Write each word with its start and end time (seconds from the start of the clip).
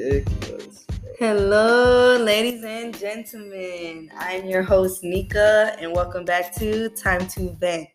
ridiculous. 0.00 0.86
Hello, 1.18 2.16
ladies 2.16 2.64
and 2.64 2.96
gentlemen. 2.98 4.10
I'm 4.16 4.46
your 4.46 4.62
host, 4.62 5.04
Nika, 5.04 5.76
and 5.78 5.92
welcome 5.92 6.24
back 6.24 6.54
to 6.56 6.88
Time 6.90 7.26
to 7.28 7.50
Vent. 7.60 7.88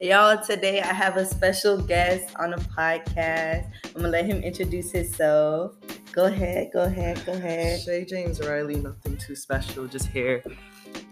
Y'all, 0.00 0.40
today 0.40 0.80
I 0.80 0.92
have 0.92 1.16
a 1.16 1.26
special 1.26 1.76
guest 1.80 2.34
on 2.36 2.50
the 2.50 2.56
podcast. 2.58 3.68
I'm 3.86 4.02
gonna 4.02 4.08
let 4.08 4.26
him 4.26 4.42
introduce 4.42 4.92
himself. 4.92 5.74
Go 6.12 6.26
ahead, 6.26 6.70
go 6.72 6.84
ahead, 6.84 7.20
go 7.26 7.32
ahead. 7.32 7.80
Shay 7.80 8.04
James 8.04 8.40
Riley, 8.40 8.76
nothing 8.76 9.16
too 9.16 9.34
special, 9.34 9.88
just 9.88 10.06
here. 10.06 10.44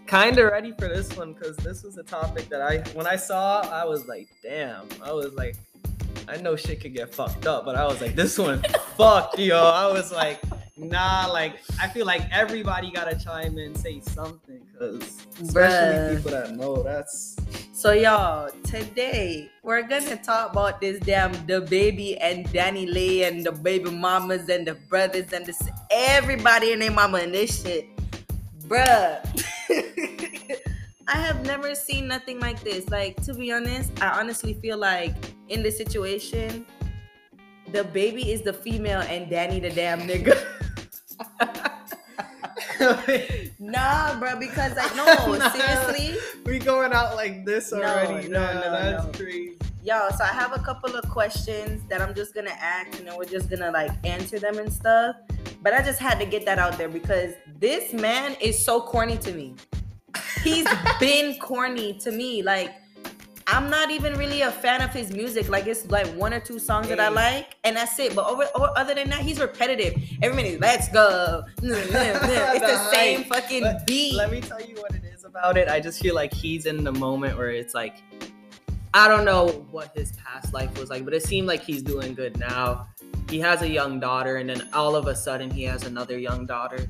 Kind 0.05 0.39
of 0.39 0.49
ready 0.49 0.71
for 0.79 0.87
this 0.87 1.15
one 1.17 1.33
because 1.33 1.57
this 1.57 1.83
was 1.83 1.97
a 1.97 2.03
topic 2.03 2.47
that 2.47 2.61
I, 2.61 2.77
when 2.93 3.05
I 3.05 3.17
saw, 3.17 3.59
I 3.69 3.83
was 3.83 4.07
like, 4.07 4.29
damn. 4.41 4.87
I 5.03 5.11
was 5.11 5.33
like, 5.33 5.57
I 6.29 6.37
know 6.37 6.57
shit 6.57 6.81
could 6.81 6.93
get 6.93 7.13
fucked 7.13 7.47
up, 7.47 7.63
but 7.63 7.75
I 7.75 7.85
was 7.85 8.01
like, 8.01 8.15
this 8.15 8.37
one, 8.37 8.61
fuck, 8.97 9.37
yo. 9.37 9.63
I 9.63 9.89
was 9.91 10.11
like, 10.11 10.41
nah, 10.75 11.27
like, 11.31 11.59
I 11.81 11.87
feel 11.87 12.05
like 12.05 12.21
everybody 12.31 12.91
gotta 12.91 13.17
chime 13.17 13.57
in, 13.57 13.73
say 13.75 14.01
something, 14.01 14.61
because 14.73 15.23
especially 15.41 15.53
Bruh. 15.53 16.15
people 16.17 16.31
that 16.31 16.55
know, 16.55 16.83
that's. 16.83 17.37
So, 17.71 17.93
y'all, 17.93 18.49
today 18.63 19.49
we're 19.63 19.83
gonna 19.83 20.17
talk 20.17 20.51
about 20.51 20.81
this 20.81 20.99
damn 20.99 21.33
DaBaby 21.47 22.17
and 22.19 22.45
DaniLeigh 22.47 23.25
and 23.25 23.45
the 23.45 23.53
baby 23.53 23.89
mamas 23.89 24.49
and 24.49 24.67
the 24.67 24.75
brothers 24.89 25.31
and 25.31 25.45
this 25.45 25.61
everybody 25.91 26.73
and 26.73 26.81
their 26.81 26.91
mama 26.91 27.19
and 27.19 27.33
this 27.33 27.63
shit, 27.63 27.87
bruh. 28.67 29.23
I 31.09 31.15
have 31.15 31.45
never 31.45 31.73
seen 31.73 32.05
nothing 32.09 32.41
like 32.41 32.61
this. 32.63 32.89
Like 32.89 33.15
to 33.23 33.33
be 33.33 33.53
honest, 33.53 33.91
I 34.01 34.19
honestly 34.19 34.55
feel 34.55 34.77
like 34.77 35.15
in 35.49 35.63
this 35.63 35.77
situation, 35.77 36.65
DaBaby 37.71 38.27
is 38.27 38.41
the 38.41 38.53
female 38.53 39.01
and 39.01 39.29
Dani 39.31 39.61
the 39.61 39.69
damn 39.69 40.01
nigga. 40.01 40.37
nah, 43.59 44.19
bro, 44.19 44.37
because 44.39 44.75
like 44.75 44.95
no, 44.95 45.05
Nah. 45.37 45.49
seriously. 45.51 46.17
we 46.45 46.59
going 46.59 46.93
out 46.93 47.15
like 47.15 47.45
this 47.45 47.73
already. 47.73 48.27
no, 48.27 48.39
Nah, 48.39 48.53
no, 48.53 48.71
that's 48.71 49.05
no. 49.05 49.11
crazy. 49.13 49.57
Yo, 49.83 50.09
so 50.17 50.23
I 50.23 50.27
have 50.27 50.51
a 50.53 50.59
couple 50.59 50.93
of 50.95 51.09
questions 51.09 51.81
that 51.89 52.01
I'm 52.01 52.13
just 52.13 52.35
gonna 52.35 52.49
ask, 52.59 52.97
and 52.99 53.07
then 53.07 53.17
we're 53.17 53.25
just 53.25 53.49
gonna 53.49 53.71
like 53.71 53.91
answer 54.05 54.37
them 54.37 54.57
and 54.57 54.71
stuff. 54.71 55.15
But 55.61 55.73
I 55.73 55.81
just 55.81 55.99
had 55.99 56.19
to 56.19 56.25
get 56.25 56.45
that 56.45 56.59
out 56.59 56.77
there 56.77 56.89
because 56.89 57.33
this 57.59 57.93
man 57.93 58.35
is 58.41 58.63
so 58.63 58.81
corny 58.81 59.17
to 59.19 59.31
me. 59.33 59.55
He's 60.43 60.67
been 60.99 61.39
corny 61.39 61.93
to 61.99 62.11
me. 62.11 62.43
Like, 62.43 62.75
I'm 63.49 63.69
not 63.69 63.91
even 63.91 64.17
really 64.17 64.41
a 64.41 64.51
fan 64.51 64.81
of 64.81 64.91
his 64.91 65.13
music. 65.13 65.47
Like, 65.47 65.67
it's 65.67 65.89
like 65.89 66.05
one 66.07 66.33
or 66.33 66.39
two 66.41 66.59
songs 66.59 66.89
that 66.89 66.99
I 66.99 67.07
like, 67.07 67.55
and 67.63 67.77
that's 67.77 67.97
it. 67.97 68.13
But 68.13 68.27
over, 68.27 68.45
over 68.55 68.71
other 68.75 68.93
than 68.93 69.09
that, 69.09 69.21
he's 69.21 69.39
repetitive. 69.39 69.95
Every 70.21 70.35
minute, 70.35 70.59
let's 70.59 70.89
go. 70.89 71.45
it's 71.63 72.59
the 72.59 72.91
same 72.91 73.23
fucking 73.23 73.63
beat. 73.85 74.15
Let 74.15 74.31
me 74.31 74.41
tell 74.41 74.59
you 74.61 74.75
what 74.75 74.93
it 74.93 75.05
is 75.05 75.23
about 75.23 75.57
it. 75.57 75.69
I 75.69 75.79
just 75.79 76.01
feel 76.01 76.13
like 76.13 76.33
he's 76.33 76.65
in 76.65 76.83
the 76.83 76.91
moment 76.91 77.37
where 77.37 77.51
it's 77.51 77.73
like, 77.73 78.03
I 78.93 79.07
don't 79.07 79.23
know 79.23 79.65
what 79.71 79.93
his 79.95 80.11
past 80.13 80.53
life 80.53 80.77
was 80.77 80.89
like, 80.89 81.05
but 81.05 81.13
it 81.13 81.23
seemed 81.23 81.47
like 81.47 81.63
he's 81.63 81.81
doing 81.81 82.15
good 82.15 82.37
now. 82.37 82.89
He 83.29 83.39
has 83.39 83.61
a 83.61 83.69
young 83.69 83.97
daughter, 84.01 84.37
and 84.37 84.49
then 84.49 84.67
all 84.73 84.93
of 84.93 85.07
a 85.07 85.15
sudden 85.15 85.49
he 85.49 85.63
has 85.63 85.85
another 85.85 86.19
young 86.19 86.45
daughter. 86.45 86.85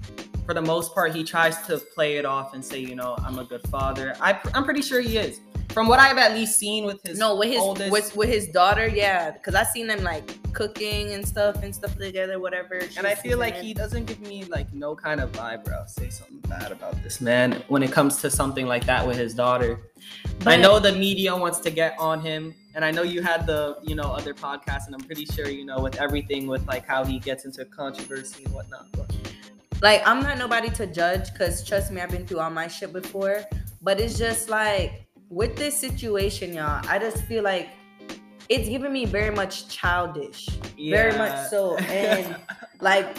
For 0.47 0.55
the 0.55 0.61
most 0.61 0.95
part, 0.95 1.13
he 1.13 1.23
tries 1.23 1.61
to 1.67 1.77
play 1.77 2.17
it 2.17 2.25
off 2.25 2.55
and 2.55 2.65
say, 2.65 2.79
you 2.79 2.95
know, 2.95 3.15
I'm 3.19 3.37
a 3.37 3.43
good 3.43 3.61
father. 3.67 4.15
I, 4.19 4.39
I'm 4.55 4.63
pretty 4.63 4.81
sure 4.81 5.01
he 5.01 5.17
is. 5.17 5.39
From 5.77 5.87
what 5.87 5.99
I've 5.99 6.17
at 6.17 6.33
least 6.33 6.57
seen 6.57 6.85
with 6.85 7.03
his 7.03 7.19
no, 7.19 7.35
with 7.35 7.49
his 7.49 7.59
oldest, 7.59 7.91
with, 7.91 8.15
with 8.15 8.29
his 8.29 8.47
daughter, 8.47 8.87
yeah, 8.87 9.29
because 9.29 9.53
I've 9.53 9.67
seen 9.67 9.85
them 9.85 10.01
like 10.01 10.51
cooking 10.51 11.11
and 11.11 11.23
stuff 11.23 11.61
and 11.61 11.75
stuff 11.75 11.95
together, 11.95 12.39
whatever. 12.39 12.81
And 12.97 13.05
I 13.05 13.13
feel 13.13 13.37
like 13.37 13.55
he 13.57 13.75
doesn't 13.75 14.05
give 14.05 14.19
me 14.21 14.45
like 14.45 14.73
no 14.73 14.95
kind 14.95 15.21
of 15.21 15.31
vibe, 15.33 15.65
bro. 15.65 15.83
Say 15.85 16.09
something 16.09 16.39
bad 16.49 16.71
about 16.71 17.03
this 17.03 17.21
man 17.21 17.61
when 17.67 17.83
it 17.83 17.91
comes 17.91 18.19
to 18.23 18.31
something 18.31 18.65
like 18.65 18.87
that 18.87 19.05
with 19.05 19.17
his 19.17 19.35
daughter. 19.35 19.79
I 20.47 20.57
know 20.57 20.79
the 20.79 20.93
media 20.93 21.35
wants 21.35 21.59
to 21.59 21.69
get 21.69 21.95
on 21.99 22.21
him, 22.21 22.55
and 22.73 22.83
I 22.83 22.89
know 22.89 23.03
you 23.03 23.21
had 23.21 23.45
the 23.45 23.77
you 23.83 23.93
know 23.93 24.11
other 24.11 24.33
podcasts, 24.33 24.87
and 24.87 24.95
I'm 24.95 25.01
pretty 25.01 25.25
sure 25.25 25.47
you 25.47 25.63
know 25.63 25.79
with 25.79 25.97
everything 25.97 26.47
with 26.47 26.65
like 26.65 26.87
how 26.87 27.05
he 27.05 27.19
gets 27.19 27.45
into 27.45 27.63
controversy 27.65 28.45
and 28.45 28.53
whatnot. 28.55 28.87
But 28.93 29.15
like 29.83 30.01
I'm 30.07 30.23
not 30.23 30.39
nobody 30.39 30.71
to 30.71 30.87
judge 30.87 31.31
because 31.33 31.63
trust 31.63 31.91
me, 31.91 32.01
I've 32.01 32.09
been 32.09 32.25
through 32.25 32.39
all 32.39 32.49
my 32.49 32.67
shit 32.67 32.91
before. 32.91 33.43
But 33.79 34.01
it's 34.01 34.17
just 34.17 34.49
like 34.49 35.06
with 35.29 35.55
this 35.55 35.77
situation, 35.77 36.53
y'all, 36.53 36.81
I 36.87 36.99
just 36.99 37.23
feel 37.23 37.43
like 37.43 37.69
it's 38.49 38.69
giving 38.69 38.93
me 38.93 39.05
very 39.05 39.35
much 39.35 39.67
childish. 39.67 40.47
Very 40.79 41.17
much 41.17 41.49
so. 41.49 41.77
And 41.77 42.35
like 42.81 43.17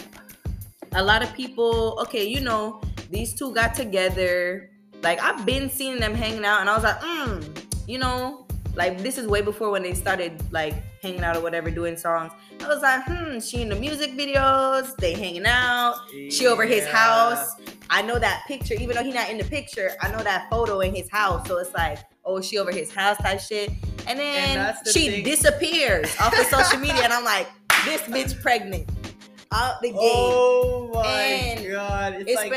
a 0.93 1.03
lot 1.03 1.21
of 1.21 1.33
people, 1.33 1.99
okay, 2.01 2.27
you 2.27 2.41
know, 2.41 2.81
these 3.09 3.33
two 3.33 3.53
got 3.53 3.75
together. 3.75 4.71
Like 5.03 5.21
I've 5.21 5.45
been 5.45 5.69
seeing 5.69 5.99
them 5.99 6.13
hanging 6.13 6.45
out, 6.45 6.61
and 6.61 6.69
I 6.69 6.75
was 6.75 6.83
like, 6.83 6.99
mm, 6.99 7.65
you 7.87 7.99
know, 7.99 8.47
like 8.75 8.99
this 8.99 9.17
is 9.17 9.27
way 9.27 9.41
before 9.41 9.69
when 9.71 9.83
they 9.83 9.93
started 9.93 10.41
like 10.51 10.73
hanging 11.01 11.23
out 11.23 11.35
or 11.35 11.41
whatever, 11.41 11.69
doing 11.71 11.97
songs. 11.97 12.31
I 12.61 12.67
was 12.67 12.81
like, 12.81 13.03
hmm, 13.05 13.39
she 13.39 13.61
in 13.61 13.69
the 13.69 13.75
music 13.75 14.11
videos, 14.11 14.95
they 14.97 15.13
hanging 15.13 15.45
out. 15.45 15.95
She 16.29 16.47
over 16.47 16.65
his 16.65 16.85
house. 16.87 17.55
I 17.89 18.01
know 18.01 18.19
that 18.19 18.43
picture, 18.47 18.75
even 18.75 18.95
though 18.95 19.03
he 19.03 19.11
not 19.11 19.29
in 19.29 19.37
the 19.37 19.43
picture. 19.45 19.91
I 20.01 20.11
know 20.11 20.21
that 20.23 20.49
photo 20.49 20.81
in 20.81 20.93
his 20.93 21.09
house. 21.09 21.47
So 21.47 21.57
it's 21.57 21.73
like, 21.73 21.99
oh, 22.25 22.41
she 22.41 22.57
over 22.57 22.71
his 22.71 22.93
house 22.93 23.17
type 23.17 23.39
shit. 23.39 23.71
And 24.07 24.19
then 24.19 24.57
that's 24.57 24.81
the 24.83 24.91
she 24.91 25.09
thing. 25.09 25.23
disappears 25.23 26.15
off 26.19 26.37
of 26.37 26.45
social 26.47 26.79
media, 26.85 27.01
and 27.03 27.13
I'm 27.13 27.23
like, 27.25 27.47
this 27.85 28.01
bitch 28.03 28.41
pregnant 28.41 28.89
out 29.51 29.81
the 29.81 29.89
gate. 29.89 29.97
Oh 29.99 30.91
my 30.93 31.05
And 31.07 31.71
god! 31.71 32.13
It's 32.19 32.35
like 32.35 32.51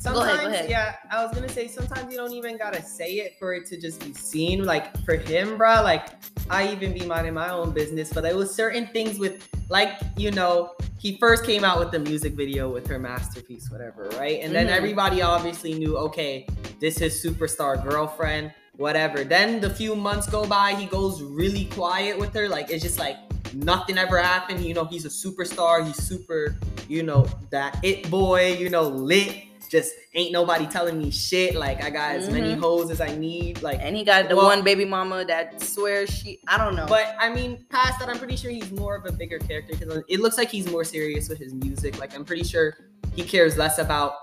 Sometimes, 0.00 0.26
ahead, 0.28 0.40
go 0.42 0.48
ahead. 0.48 0.70
yeah. 0.70 0.94
I 1.10 1.24
was 1.24 1.34
gonna 1.34 1.48
say 1.48 1.68
sometimes 1.68 2.10
you 2.10 2.16
don't 2.16 2.32
even 2.32 2.56
gotta 2.56 2.82
say 2.82 3.14
it 3.16 3.36
for 3.38 3.52
it 3.54 3.66
to 3.66 3.78
just 3.78 4.00
be 4.04 4.14
seen. 4.14 4.64
Like 4.64 4.96
for 5.04 5.14
him, 5.16 5.58
bro. 5.58 5.82
Like 5.82 6.08
I 6.48 6.72
even 6.72 6.92
be 6.94 7.04
minding 7.04 7.34
my 7.34 7.50
own 7.50 7.72
business, 7.72 8.12
but 8.12 8.22
there 8.22 8.36
was 8.36 8.54
certain 8.54 8.86
things 8.88 9.18
with 9.18 9.46
like 9.68 10.00
you 10.16 10.30
know 10.30 10.72
he 10.98 11.16
first 11.18 11.44
came 11.44 11.64
out 11.64 11.78
with 11.78 11.90
the 11.90 11.98
music 11.98 12.32
video 12.34 12.70
with 12.70 12.86
her 12.86 12.98
masterpiece, 12.98 13.70
whatever, 13.70 14.08
right? 14.18 14.40
And 14.42 14.54
then 14.54 14.66
Mhm. 14.68 14.76
everybody 14.76 15.22
obviously 15.22 15.74
knew, 15.74 15.96
okay, 15.96 16.46
this 16.78 17.00
is 17.00 17.22
superstar 17.24 17.82
girlfriend, 17.86 18.52
whatever. 18.76 19.22
Then 19.24 19.60
the 19.60 19.70
few 19.70 19.94
months 19.94 20.28
go 20.28 20.46
by, 20.46 20.74
he 20.74 20.86
goes 20.86 21.22
really 21.22 21.66
quiet 21.66 22.18
with 22.18 22.34
her. 22.34 22.48
Like 22.48 22.70
it's 22.70 22.82
just 22.82 22.98
like 22.98 23.16
nothing 23.54 23.98
ever 23.98 24.16
happened. 24.18 24.64
You 24.64 24.72
know, 24.74 24.84
he's 24.84 25.04
a 25.04 25.08
superstar. 25.08 25.86
He's 25.86 25.96
super, 26.02 26.56
you 26.88 27.02
know, 27.02 27.26
that 27.50 27.78
it 27.82 28.10
boy, 28.10 28.52
you 28.54 28.70
know, 28.70 28.82
lit. 28.88 29.44
Just 29.70 29.92
ain't 30.14 30.32
nobody 30.32 30.66
telling 30.66 30.98
me 30.98 31.10
shit. 31.10 31.54
Like 31.54 31.82
I 31.82 31.90
got 31.90 32.16
as 32.16 32.28
many 32.28 32.54
Mhm. 32.54 32.60
hoes 32.60 32.90
as 32.90 33.00
I 33.00 33.14
need. 33.16 33.62
Like 33.62 33.78
and 33.80 33.96
he 33.96 34.02
got 34.04 34.28
the 34.28 34.34
Well- 34.36 34.46
one 34.46 34.62
baby 34.62 34.84
mama 34.84 35.24
that 35.26 35.62
swears 35.62 36.10
she, 36.10 36.40
I 36.48 36.58
don't 36.58 36.74
know. 36.74 36.86
but 36.88 37.14
I 37.18 37.30
mean, 37.30 37.64
past 37.70 38.00
that, 38.00 38.08
I'm 38.08 38.18
pretty 38.18 38.36
sure 38.36 38.50
he's 38.50 38.70
more 38.72 38.96
of 38.96 39.06
a 39.06 39.12
bigger 39.12 39.38
character 39.38 39.74
because 39.78 40.02
it 40.08 40.18
looks 40.20 40.36
like 40.36 40.50
he's 40.50 40.68
more 40.70 40.82
serious 40.84 41.28
with 41.28 41.38
his 41.38 41.54
music. 41.54 41.98
Like 42.00 42.14
I'm 42.16 42.24
pretty 42.24 42.42
sure 42.44 42.76
he 43.14 43.22
cares 43.22 43.56
less 43.56 43.78
about 43.78 44.14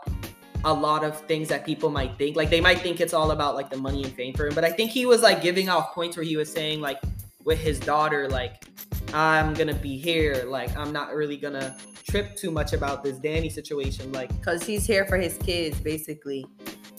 a 0.65 0.73
lot 0.73 1.03
of 1.05 1.21
things 1.27 1.47
that 1.47 1.65
people 1.65 1.89
might 1.89 2.17
think. 2.17 2.35
Like 2.35 2.49
they 2.49 2.59
might 2.59 2.79
think 2.81 2.99
it's 2.99 3.13
all 3.13 3.31
about 3.31 3.55
like 3.55 3.69
the 3.69 3.77
money 3.77 4.03
and 4.03 4.11
fame 4.13 4.33
for 4.33 4.47
him. 4.47 4.53
But 4.55 4.65
I 4.65 4.71
think 4.71 4.91
he 4.91 5.05
was 5.05 5.21
like 5.21 5.41
giving 5.41 5.69
off 5.69 5.93
points 5.93 6.17
where 6.17 6.25
he 6.25 6.35
was 6.35 6.51
saying 6.51 6.81
like 6.81 6.99
with 7.45 7.57
his 7.59 7.79
daughter, 7.79 8.27
like 8.27 8.65
I'm 9.13 9.53
gonna 9.53 9.73
be 9.73 9.97
here. 9.97 10.45
Like 10.47 10.75
I'm 10.78 10.91
not 10.91 11.13
really 11.13 11.38
gonna 11.38 11.75
trip 12.07 12.35
too 12.35 12.51
much 12.51 12.73
about 12.73 13.03
this 13.03 13.19
Dani 13.19 13.51
situation. 13.51 14.12
Like 14.12 14.29
because 14.40 14.63
he's 14.63 14.85
here 14.85 15.06
for 15.06 15.18
his 15.18 15.38
kids 15.38 15.79
basically 15.79 16.45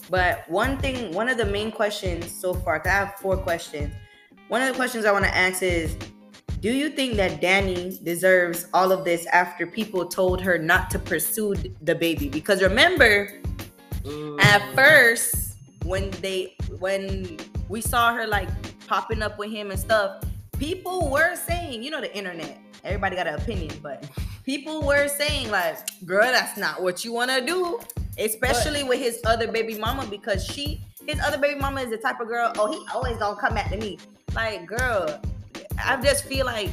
but 0.09 0.49
one 0.49 0.77
thing 0.77 1.13
one 1.13 1.29
of 1.29 1.37
the 1.37 1.45
main 1.45 1.71
questions 1.71 2.31
so 2.31 2.53
far 2.53 2.79
'cause 2.79 2.87
i 2.87 2.95
have 2.95 3.15
four 3.19 3.37
questions 3.37 3.93
one 4.47 4.61
of 4.61 4.67
the 4.67 4.73
questions 4.73 5.05
i 5.05 5.11
want 5.11 5.25
to 5.25 5.35
ask 5.35 5.61
is 5.61 5.95
do 6.61 6.73
you 6.73 6.89
think 6.89 7.15
that 7.15 7.39
Dani 7.39 8.03
deserves 8.03 8.67
all 8.73 8.91
of 8.91 9.05
this 9.05 9.25
after 9.27 9.65
people 9.65 10.05
told 10.05 10.41
her 10.41 10.57
not 10.57 10.89
to 10.89 10.99
pursue 10.99 11.55
the 11.83 11.95
baby 11.95 12.27
because 12.27 12.61
remember 12.61 13.29
at 14.39 14.61
mm, 14.61 14.75
first 14.75 15.55
when 15.85 16.09
they 16.21 16.55
when 16.79 17.37
we 17.69 17.79
saw 17.79 18.13
her 18.13 18.27
like 18.27 18.49
popping 18.87 19.21
up 19.21 19.37
with 19.39 19.51
him 19.51 19.71
and 19.71 19.79
stuff 19.79 20.21
people 20.59 21.09
were 21.09 21.35
saying 21.35 21.81
you 21.81 21.89
know 21.89 22.01
the 22.01 22.15
internet 22.15 22.59
everybody 22.83 23.15
got 23.15 23.27
an 23.27 23.35
opinion 23.35 23.71
but 23.81 24.07
people 24.43 24.81
were 24.81 25.07
saying 25.07 25.49
like 25.49 25.77
girl 26.05 26.23
that's 26.23 26.57
not 26.57 26.81
what 26.81 27.05
you 27.05 27.13
want 27.13 27.31
to 27.31 27.43
do 27.45 27.79
especially 28.17 28.83
with 28.83 28.99
his 28.99 29.21
other 29.25 29.49
baby 29.49 29.77
mama 29.79 30.05
because 30.07 30.45
she 30.45 30.81
his 31.07 31.19
other 31.21 31.37
baby 31.37 31.59
mama 31.59 31.81
is 31.81 31.89
the 31.89 31.97
type 31.97 32.19
of 32.19 32.27
girl 32.27 32.51
oh 32.57 32.71
he 32.71 32.85
always 32.93 33.17
gonna 33.17 33.39
come 33.39 33.53
back 33.53 33.69
to 33.71 33.77
me. 33.77 33.97
Like 34.35 34.67
girl 34.67 35.19
i 35.83 35.99
just 36.01 36.25
feel 36.25 36.45
like 36.45 36.69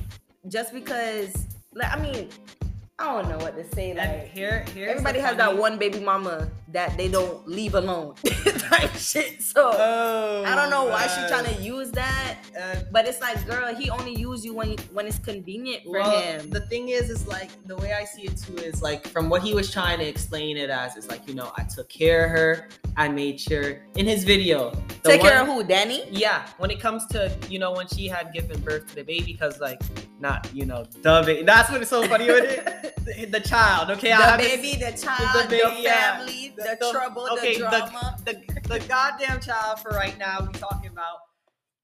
just 0.49 0.73
because 0.73 1.47
like 1.75 1.97
i 1.97 2.00
mean 2.00 2.29
i 2.99 3.05
don't 3.05 3.29
know 3.29 3.39
what 3.39 3.56
to 3.56 3.65
say 3.75 3.94
like 3.94 4.29
here, 4.29 4.65
here's 4.75 4.75
the 4.75 4.91
everybody 4.91 5.21
has 5.21 5.37
that 5.37 5.56
one 5.56 5.79
baby 5.79 6.00
mama 6.00 6.50
that 6.69 6.97
they 6.97 7.09
don't 7.09 7.47
leave 7.47 7.75
alone 7.75 8.15
type 8.71 8.91
shit. 8.97 9.43
So 9.43 9.71
Oh, 9.75 10.43
I 10.45 10.55
don't 10.55 10.71
know 10.71 10.85
why 10.87 11.07
she 11.07 11.27
trying 11.29 11.45
to 11.55 11.63
use 11.63 11.91
that, 11.93 12.37
Uh, 12.61 12.77
but 12.91 13.07
it's 13.07 13.21
like, 13.21 13.45
girl, 13.47 13.75
he 13.75 13.89
only 13.91 14.15
use 14.15 14.45
you 14.45 14.53
when 14.55 14.77
when 14.93 15.07
it's 15.07 15.19
convenient 15.19 15.85
for 15.85 15.93
well, 15.93 16.21
him. 16.21 16.51
the 16.51 16.61
thing 16.67 16.89
is, 16.89 17.11
is 17.11 17.27
like 17.27 17.51
the 17.67 17.77
way 17.77 17.93
I 17.93 18.05
see 18.05 18.23
it 18.23 18.37
too 18.37 18.57
is 18.57 18.83
like 18.83 19.07
from 19.09 19.29
what 19.29 19.43
he 19.43 19.55
was 19.55 19.71
trying 19.71 19.99
to 19.99 20.07
explain 20.07 20.57
it 20.57 20.71
as 20.71 20.97
is 20.97 21.09
like 21.09 21.29
you 21.29 21.35
know 21.35 21.53
I 21.57 21.63
took 21.65 21.89
care 21.89 22.25
of 22.25 22.31
her. 22.33 22.69
I 22.97 23.09
made 23.09 23.39
sure 23.39 23.83
in 23.97 24.07
his 24.07 24.25
video. 24.25 24.71
the 25.03 25.11
Take 25.11 25.21
care 25.21 25.41
of 25.43 25.47
who, 25.47 25.63
Dani? 25.63 26.09
Yeah, 26.11 26.47
when 26.59 26.71
it 26.71 26.81
comes 26.81 27.05
to 27.09 27.31
you 27.49 27.59
know 27.59 27.73
when 27.73 27.87
she 27.89 28.09
had 28.09 28.33
given 28.33 28.59
birth 28.63 28.87
to 28.89 28.95
the 28.97 29.03
baby, 29.05 29.33
because 29.33 29.61
like 29.61 29.81
not 30.19 30.49
you 30.55 30.65
know 30.65 30.85
the 31.03 31.23
baby. 31.27 31.43
That's 31.43 31.71
what 31.71 31.83
is 31.83 31.89
so 31.91 32.07
funny 32.09 32.27
with 32.27 32.45
it. 32.45 32.93
The, 33.07 33.25
the 33.27 33.39
child, 33.41 33.89
okay, 33.93 34.11
I 34.11 34.17
the 34.19 34.25
haven't 34.25 34.47
baby, 34.63 34.73
the 34.85 34.91
child, 34.99 35.29
the 35.37 35.43
the, 35.43 35.49
baby, 35.63 35.83
yeah. 35.83 36.17
family, 36.19 36.53
the, 36.56 36.56
The- 36.56 36.76
the- 36.81 36.91
trouble, 36.93 37.29
okay, 37.32 37.55
the 37.58 37.64
the- 37.64 37.70
drama. 37.70 38.17
the 38.25 38.35
the 38.69 38.81
goddamn 38.88 39.41
child 39.41 39.81
for 39.81 39.91
right 39.91 40.17
now 40.19 40.41
we 40.41 40.53
talking 40.58 40.91
about 40.91 41.19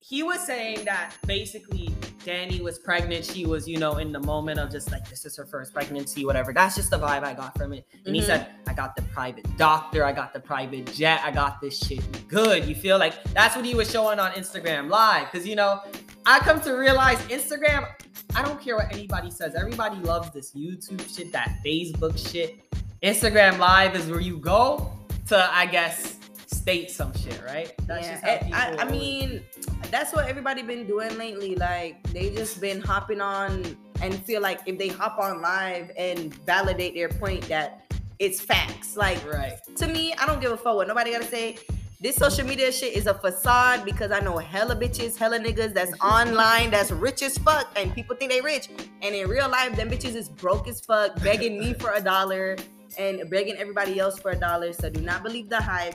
he 0.01 0.25
was 0.25 0.41
saying 0.45 0.85
that 0.85 1.15
basically 1.29 1.95
Dani 2.25 2.61
was 2.61 2.77
pregnant. 2.81 3.25
She 3.25 3.47
was, 3.47 3.69
you 3.69 3.79
know, 3.79 3.99
in 3.99 4.11
the 4.11 4.19
moment 4.19 4.59
of 4.59 4.69
just 4.71 4.91
like 4.91 5.09
this 5.09 5.25
is 5.25 5.37
her 5.37 5.47
first 5.47 5.73
pregnancy, 5.73 6.25
whatever. 6.25 6.53
That's 6.53 6.75
just 6.75 6.91
the 6.91 6.99
vibe 6.99 7.23
I 7.23 7.35
got 7.35 7.57
from 7.57 7.73
it. 7.73 7.87
And 8.05 8.15
he 8.17 8.21
Mhm. 8.21 8.27
said, 8.27 8.47
I 8.67 8.75
got 8.75 8.97
the 8.97 9.03
private 9.03 9.47
doctor, 9.57 10.05
I 10.05 10.11
got 10.13 10.33
the 10.33 10.41
private 10.41 10.87
jet, 10.93 11.21
I 11.25 11.31
got 11.31 11.61
this 11.61 11.79
shit 11.79 12.03
good. 12.29 12.65
You 12.67 12.75
feel 12.75 12.99
like 12.99 13.15
that's 13.33 13.55
what 13.55 13.65
he 13.65 13.75
was 13.77 13.89
showing 13.91 14.19
on 14.19 14.33
Instagram 14.33 14.89
live. 14.91 15.31
Cause 15.31 15.47
you 15.47 15.55
know, 15.55 15.81
I 16.27 16.41
come 16.41 16.61
to 16.63 16.73
realize 16.73 17.19
Instagram, 17.27 17.87
I 18.35 18.43
don't 18.43 18.61
care 18.61 18.75
what 18.77 18.93
anybody 18.93 19.31
says. 19.31 19.55
Everybody 19.55 19.97
loves 19.99 20.31
this 20.33 20.51
YouTube 20.53 21.15
shit, 21.15 21.31
that 21.33 21.59
Facebook 21.65 22.19
shit. 22.19 22.59
Instagram 23.03 23.59
live 23.59 23.97
is 23.97 24.07
where 24.09 24.21
you 24.21 24.39
go 24.39 24.89
to, 25.27 25.37
I 25.53 25.67
guess, 25.67 26.19
state 26.47 26.89
some 26.89 27.13
shit, 27.17 27.43
right? 27.45 27.73
That's 27.89 28.07
Yeah, 28.07 28.13
just 28.13 28.25
how 28.25 28.31
I, 28.31 28.37
people 28.39 28.55
I, 28.55 28.77
I 28.85 28.91
mean, 28.91 29.43
that's 29.91 30.13
what 30.13 30.29
everybody 30.29 30.63
been 30.63 30.87
doing 30.87 31.19
lately. 31.19 31.57
Like 31.57 32.01
they 32.13 32.31
just 32.31 32.61
been 32.61 32.81
hopping 32.81 33.21
on 33.21 33.77
and 34.01 34.15
feel 34.25 34.41
like 34.41 34.61
if 34.67 34.79
they 34.79 34.87
hop 34.87 35.19
on 35.19 35.43
live 35.43 35.91
and 35.99 36.33
validate 36.47 36.95
their 36.95 37.09
point 37.09 37.43
that 37.49 37.93
it's 38.21 38.41
facts. 38.41 38.97
Like 38.97 39.19
right. 39.29 39.59
to 39.77 39.89
me, 39.89 40.15
I 40.15 40.25
don't 40.25 40.41
give 40.41 40.53
a 40.53 40.57
fuck 40.57 40.77
what 40.77 40.87
nobody 40.87 41.11
gotta 41.11 41.25
say. 41.25 41.59
This 42.01 42.15
social 42.15 42.47
media 42.47 42.71
shit 42.71 42.97
is 42.97 43.09
a 43.09 43.15
facade 43.15 43.85
because 43.85 44.13
I 44.13 44.21
know 44.21 44.39
hella 44.39 44.77
bitches, 44.77 45.17
hella 45.17 45.41
niggas 45.41 45.75
that's 45.75 45.93
online, 46.01 46.71
that's 46.71 46.93
rich 46.93 47.23
as 47.23 47.37
fuck, 47.39 47.67
and 47.75 47.93
people 47.93 48.15
think 48.15 48.31
they 48.31 48.41
rich. 48.41 48.69
And 49.03 49.13
in 49.13 49.29
real 49.29 49.49
life, 49.49 49.75
them 49.75 49.91
bitches 49.91 50.15
is 50.15 50.29
broke 50.29 50.69
as 50.69 50.81
fuck, 50.81 51.21
begging 51.21 51.59
me 51.59 51.75
for 51.75 51.93
a 51.95 52.01
dollar 52.01 52.57
and 52.99 53.29
begging 53.31 53.57
everybody 53.57 53.99
else 53.99 54.19
for 54.19 54.31
a 54.33 54.37
dollar. 54.37 54.73
So 54.73 54.91
do 54.91 55.01
not 55.01 55.23
believe 55.23 55.49
the 55.49 55.61
hype. 55.61 55.95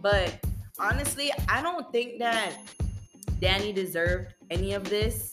But 0.00 0.34
honestly, 0.78 1.32
I 1.48 1.62
don't 1.62 1.90
think 1.92 2.18
that 2.18 2.52
Dani 3.40 3.74
deserved 3.74 4.34
any 4.50 4.72
of 4.74 4.88
this. 4.88 5.30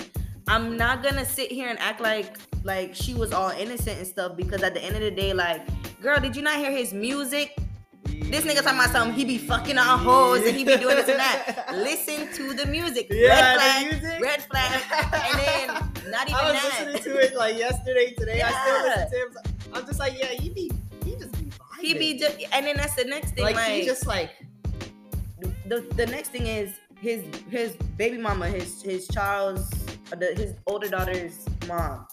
I'm 0.48 0.76
not 0.78 1.04
gonna 1.04 1.26
sit 1.26 1.52
here 1.52 1.70
and 1.70 1.80
act 1.80 2.02
like 2.02 2.38
like 2.64 2.94
she 2.96 3.14
was 3.14 3.32
all 3.32 3.50
innocent 3.52 3.98
and 3.98 4.08
stuff 4.08 4.36
because 4.38 4.62
at 4.64 4.74
the 4.74 4.84
end 4.84 4.96
of 4.96 5.02
the 5.02 5.12
day, 5.12 5.34
like, 5.34 5.62
girl, 6.02 6.20
did 6.20 6.36
you 6.36 6.42
not 6.42 6.58
hear 6.58 6.72
his 6.72 6.94
music? 6.94 7.58
This 8.06 8.46
nigga 8.46 8.62
talking 8.64 8.80
about 8.80 8.92
something, 8.92 9.14
he 9.14 9.26
be 9.26 9.38
fucking 9.38 9.78
on 9.78 10.00
hoes 10.00 10.46
and 10.46 10.56
he 10.56 10.64
be 10.64 10.78
doing 10.78 10.96
this 10.96 11.10
and 11.10 11.20
that. 11.20 11.66
Listen 11.74 12.32
to 12.34 12.54
the 12.54 12.66
music. 12.66 13.08
Yeah, 13.10 13.56
red 13.56 13.60
flag, 13.60 14.02
music. 14.02 14.22
red 14.22 14.42
flag. 14.44 14.82
And 15.14 15.40
then 15.40 16.12
not 16.12 16.30
even 16.30 16.36
I 16.40 16.52
was 16.54 16.62
that. 16.62 16.88
listening 16.88 17.04
to 17.14 17.20
it 17.20 17.36
like 17.36 17.58
yesterday, 17.58 18.14
today. 18.18 18.42
I 18.42 18.52
still 18.52 18.86
Yeah. 18.86 18.96
listen 18.96 19.10
to 19.12 19.18
him. 19.40 19.74
I'm 19.74 19.86
just 19.86 20.00
like, 20.00 20.18
yeah, 20.18 20.28
he 20.28 20.50
be, 20.50 20.72
he 21.82 21.94
be 21.94 22.00
vibing. 22.00 22.02
He 22.02 22.14
be 22.14 22.20
just, 22.20 22.38
and 22.54 22.66
then 22.66 22.78
that's 22.78 22.96
the 22.96 23.06
next 23.06 23.32
thing. 23.32 23.44
like, 23.44 23.56
Like, 23.56 23.72
he 23.72 23.86
just 23.86 24.06
like, 24.08 24.32
the 25.66 25.82
the 25.96 26.06
next 26.08 26.30
thing 26.30 26.48
is 26.48 26.74
his 27.00 27.24
his 27.50 27.74
baby 27.98 28.18
mama, 28.18 28.48
his 28.48 28.82
his 28.82 29.08
child's 29.08 29.70
the, 30.12 30.34
his 30.36 30.54
older 30.68 30.90
daughter's 30.90 31.46
mom. 31.68 32.06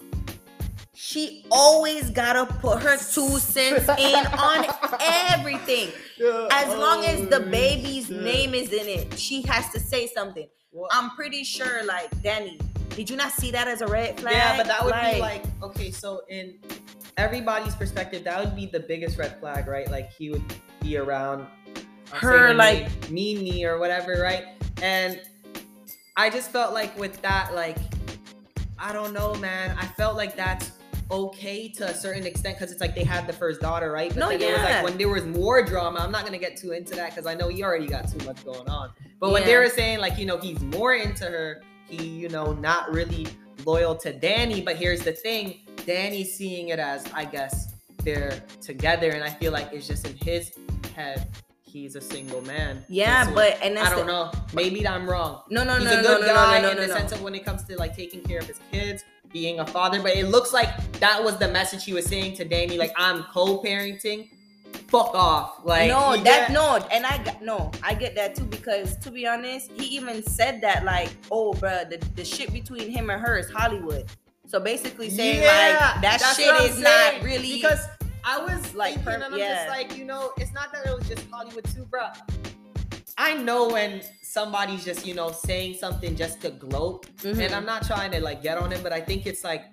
She 0.95 1.45
always 1.51 2.11
gotta 2.11 2.53
put 2.55 2.83
her 2.83 2.97
two 2.97 3.39
cents 3.39 3.89
in 3.99 4.27
on 4.27 4.67
everything. 5.01 5.91
As 6.51 6.69
long 6.77 7.05
as 7.05 7.29
the 7.29 7.41
baby's 7.41 8.11
name 8.11 8.53
is 8.55 8.73
in 8.73 8.87
it, 8.89 9.19
she 9.19 9.43
has 9.43 9.71
to 9.71 9.81
say 9.81 10.09
something. 10.09 10.49
Well, 10.73 10.89
I'm 10.91 11.11
pretty 11.11 11.45
sure, 11.45 11.85
like 11.85 12.11
Dani, 12.23 12.61
did 12.91 13.09
you 13.09 13.17
not 13.17 13.31
see 13.33 13.51
that 13.53 13.69
as 13.69 13.81
a 13.81 13.87
red 13.87 14.19
flag? 14.19 14.35
yeah, 14.35 14.57
but 14.57 14.67
that 14.67 14.85
would 14.85 14.93
be 15.15 15.21
like, 15.21 15.45
okay, 15.63 15.91
so 15.93 16.23
in 16.29 16.59
everybody's 17.19 17.75
perspective, 17.75 18.25
that 18.25 18.43
would 18.43 18.57
be 18.57 18.67
the 18.67 18.81
biggest 18.81 19.19
red 19.19 19.39
flag, 19.41 19.67
right? 19.67 19.91
Like 19.91 20.11
he 20.13 20.31
would 20.31 20.43
be 20.81 20.97
around 20.97 21.47
Her, 22.13 22.55
like- 22.55 22.89
name, 23.11 23.37
Mimi 23.45 23.65
or 23.65 23.79
whatever, 23.79 24.21
right? 24.23 24.45
And 24.81 25.21
I 26.17 26.31
just 26.31 26.51
felt 26.51 26.73
like 26.73 26.97
with 26.99 27.21
that, 27.23 27.55
like, 27.55 27.77
I 28.79 28.93
don't 28.93 29.13
know, 29.13 29.35
man. 29.35 29.77
I 29.79 29.87
felt 29.87 30.17
like 30.17 30.37
that's 30.37 30.73
okay 31.11 31.69
to 31.69 31.87
a 31.89 31.95
certain 31.95 32.27
extent 32.27 32.57
because 32.59 32.71
it's 32.71 32.81
like 32.81 32.95
they 32.95 33.03
had 33.03 33.27
the 33.27 33.33
first 33.33 33.61
daughter, 33.61 33.91
right? 33.91 34.11
But 34.11 34.19
No, 34.19 34.29
then 34.29 34.41
it 34.43 34.53
was 34.53 34.63
yeah. 34.63 34.75
like 34.77 34.85
when 34.85 34.99
there 34.99 35.09
was 35.09 35.25
more 35.25 35.63
drama, 35.65 36.01
I'm 36.01 36.13
not 36.13 36.25
gonna 36.25 36.39
get 36.39 36.57
too 36.57 36.73
into 36.73 36.95
that 36.97 37.11
because 37.11 37.27
I 37.27 37.35
know 37.35 37.49
he 37.49 37.63
already 37.65 37.87
got 37.87 38.11
too 38.11 38.25
much 38.27 38.45
going 38.45 38.69
on. 38.69 38.91
But 39.19 39.33
when 39.33 39.45
they 39.45 39.57
were 39.57 39.69
saying 39.69 39.99
like, 39.99 40.19
you 40.19 40.27
know, 40.27 40.39
he's 40.39 40.61
more 40.61 40.95
into 40.95 41.25
her, 41.25 41.63
he, 41.89 42.07
you 42.07 42.29
know, 42.29 42.53
not 42.53 42.93
really 42.93 43.27
loyal 43.65 43.95
to 43.97 44.13
Dani. 44.13 44.65
But 44.65 44.77
here's 44.77 45.01
the 45.01 45.13
thing, 45.13 45.61
Dani's 45.93 46.35
seeing 46.35 46.69
it 46.69 46.79
as, 46.79 47.07
I 47.15 47.25
guess, 47.25 47.73
they're 48.05 48.43
together, 48.61 49.11
and 49.13 49.25
I 49.25 49.31
feel 49.31 49.53
like 49.53 49.71
it's 49.73 49.87
just 49.89 50.07
in 50.07 50.15
his 50.19 50.53
head. 50.95 51.27
He's 51.63 51.97
a 51.97 52.01
single 52.01 52.43
man. 52.43 52.85
yeah, 52.89 53.25
what- 53.27 53.35
but 53.35 53.59
and 53.63 53.77
that's 53.77 53.91
I 53.91 53.97
don't 53.97 54.07
the- 54.07 54.13
know. 54.13 54.33
Maybe 54.53 54.87
I'm 54.87 55.09
wrong. 55.09 55.43
No, 55.51 55.65
no, 55.65 55.77
He's 55.77 55.85
no, 55.85 55.93
a 55.93 55.97
no, 55.97 56.03
good 56.03 56.21
no, 56.21 56.27
no, 56.27 56.35
guy 56.35 56.61
no, 56.61 56.73
no, 56.75 56.83
in 56.83 56.89
the 56.89 56.95
sense 56.95 57.13
of 57.13 57.23
when 57.23 57.35
it 57.35 57.45
comes 57.45 57.65
to 57.65 57.77
like 57.79 57.97
taking 57.97 58.23
care 58.23 58.39
of 58.39 58.47
his 58.47 58.59
kids, 58.71 59.03
being 59.33 59.61
a 59.61 59.67
father. 59.67 60.01
But 60.03 60.15
it 60.17 60.27
looks 60.29 60.53
like 60.53 60.69
that 61.01 61.23
was 61.23 61.37
the 61.39 61.49
message 61.49 61.85
he 61.85 61.93
was 61.95 62.05
saying 62.07 62.37
to 62.37 62.45
Dani, 62.47 62.77
like 62.79 62.93
I'm 62.97 63.23
co-parenting. 63.25 64.29
Fuck 64.89 65.15
off. 65.15 65.61
Like 65.65 65.89
no, 65.89 66.17
that 66.23 66.51
no, 66.53 66.77
and 66.93 67.05
I 67.07 67.23
got 67.23 67.43
no, 67.43 67.71
I 67.83 67.95
get 67.95 68.15
that 68.17 68.35
too 68.35 68.45
because 68.45 68.97
to 68.99 69.11
be 69.11 69.27
honest, 69.27 69.71
he 69.73 69.87
even 69.97 70.23
said 70.23 70.61
that 70.63 70.85
like, 70.85 71.11
oh, 71.31 71.53
bruh, 71.55 71.89
the, 71.89 71.99
the 72.15 72.25
shit 72.25 72.53
between 72.53 72.91
him 72.91 73.09
and 73.11 73.21
her 73.21 73.39
is 73.39 73.51
Hollywood. 73.51 74.07
So 74.49 74.59
basically 74.59 75.11
saying 75.11 75.43
Yeah, 75.43 75.93
like 75.95 76.03
that 76.03 76.35
shit 76.37 76.71
is 76.71 76.81
not 76.81 77.23
really 77.23 77.55
because 77.55 77.85
I 78.25 78.39
was 78.43 78.75
like, 78.75 78.95
thinking, 78.95 79.05
per- 79.05 79.13
and 79.15 79.25
I'm 79.25 79.37
yeah. 79.39 79.55
just 79.67 79.69
like, 79.69 79.97
you 79.97 80.05
know, 80.05 80.33
it's 80.39 80.53
not 80.53 80.73
that 80.73 80.87
it 80.87 80.97
was 80.99 81.07
just 81.09 81.25
Hollywood 81.31 81.65
too, 81.67 81.85
bro. 81.85 82.09
I 83.17 83.35
know 83.35 83.69
when 83.69 84.01
somebody's 84.23 84.85
just, 84.85 85.07
you 85.07 85.15
know, 85.15 85.31
saying 85.33 85.75
something 85.75 86.15
just 86.17 86.41
to 86.43 86.51
gloat, 86.51 87.07
Mhm. 87.19 87.39
and 87.45 87.55
I'm 87.55 87.67
not 87.67 87.85
trying 87.87 88.11
to 88.13 88.21
like 88.21 88.43
get 88.43 88.59
on 88.59 88.73
it, 88.73 88.83
but 88.83 88.93
I 88.93 89.01
think 89.01 89.27
it's 89.27 89.45
like 89.45 89.65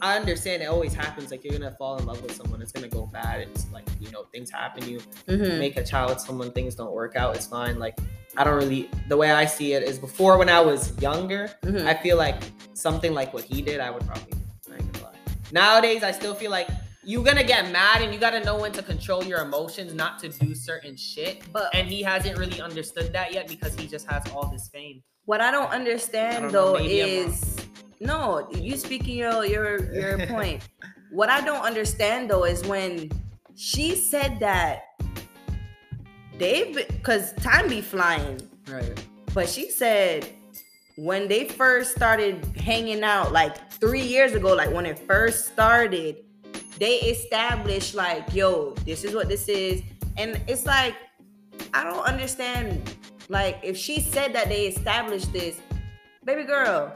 I 0.00 0.16
understand 0.16 0.62
it 0.62 0.66
always 0.66 0.92
happens. 0.94 1.30
Like 1.30 1.44
you're 1.44 1.52
gonna 1.58 1.74
fall 1.78 1.96
in 1.98 2.06
love 2.06 2.20
with 2.22 2.34
someone, 2.36 2.60
it's 2.60 2.72
gonna 2.72 2.88
go 2.88 3.06
bad. 3.06 3.40
It's 3.40 3.66
like 3.72 3.86
you 4.00 4.10
know 4.10 4.24
things 4.32 4.50
happen. 4.50 4.88
You 4.88 5.00
Mhm. 5.28 5.58
make 5.58 5.76
a 5.76 5.84
child 5.84 6.10
with 6.10 6.20
someone, 6.20 6.50
things 6.52 6.74
don't 6.74 6.92
work 6.92 7.14
out. 7.16 7.34
It's 7.36 7.46
fine. 7.46 7.78
Like 7.78 7.96
I 8.36 8.44
don't 8.44 8.56
really. 8.56 8.88
The 9.08 9.16
way 9.16 9.30
I 9.30 9.44
see 9.44 9.72
it 9.74 9.82
is 9.82 9.98
before 9.98 10.38
when 10.38 10.48
I 10.48 10.60
was 10.60 10.96
younger, 11.00 11.50
Mhm. 11.62 11.86
I 11.86 11.94
feel 11.94 12.16
like 12.16 12.36
something 12.74 13.12
like 13.14 13.32
what 13.34 13.44
he 13.44 13.60
did, 13.62 13.80
I 13.80 13.90
would 13.90 14.06
probably. 14.06 14.38
I 14.70 14.76
ain't 14.76 14.92
gonna 14.92 15.04
lie. 15.06 15.14
Nowadays, 15.52 16.02
I 16.02 16.12
still 16.12 16.34
feel 16.34 16.50
like 16.50 16.68
you're 17.04 17.24
gonna 17.24 17.44
get 17.44 17.70
mad 17.70 18.00
and 18.00 18.14
you 18.14 18.18
gotta 18.20 18.42
know 18.44 18.56
when 18.58 18.72
to 18.72 18.82
control 18.82 19.22
your 19.24 19.40
emotions, 19.40 19.92
not 19.92 20.18
to 20.20 20.28
do 20.28 20.54
certain 20.54 20.96
shit. 20.96 21.42
But 21.52 21.74
And 21.74 21.88
he 21.88 22.02
hasn't 22.02 22.38
really 22.38 22.60
understood 22.60 23.12
that 23.12 23.32
yet 23.34 23.48
because 23.48 23.74
he 23.74 23.86
just 23.86 24.06
has 24.08 24.22
all 24.32 24.46
this 24.46 24.68
fame. 24.68 25.02
what 25.24 25.40
I 25.40 25.50
don't 25.50 25.70
understand 25.70 26.36
I 26.36 26.40
don't 26.40 26.52
though 26.52 26.76
I'm 26.78 26.86
is 26.86 27.56
no, 28.00 28.48
you 28.52 28.76
speaking 28.76 29.16
your 29.18 29.44
your 29.44 29.92
your 29.92 30.26
point. 30.34 30.62
What 31.10 31.28
I 31.28 31.40
don't 31.44 31.62
understand 31.62 32.30
though 32.30 32.44
is 32.44 32.64
when 32.64 33.10
she 33.54 33.94
said 33.94 34.38
that 34.40 34.84
they've 36.38 36.74
because 36.74 37.32
time 37.34 37.68
be 37.68 37.80
flying. 37.80 38.40
Right. 38.68 39.06
But 39.34 39.48
she 39.48 39.70
said 39.70 40.28
when 40.96 41.28
they 41.28 41.48
first 41.48 41.94
started 41.96 42.44
hanging 42.56 43.02
out, 43.02 43.32
like 43.32 43.70
three 43.72 44.02
years 44.02 44.34
ago, 44.34 44.54
like 44.54 44.70
when 44.72 44.86
it 44.86 44.98
first 44.98 45.46
started, 45.46 46.16
they 46.78 46.96
established 46.96 47.94
like, 47.94 48.34
yo, 48.34 48.72
this 48.84 49.04
is 49.04 49.14
what 49.14 49.28
this 49.28 49.48
is. 49.48 49.82
And 50.16 50.40
it's 50.46 50.66
like, 50.66 50.94
I 51.72 51.84
don't 51.84 52.04
understand. 52.04 52.96
Like, 53.28 53.58
if 53.62 53.76
she 53.76 54.00
said 54.00 54.34
that 54.34 54.48
they 54.48 54.66
established 54.66 55.32
this, 55.32 55.58
baby 56.24 56.44
girl, 56.44 56.92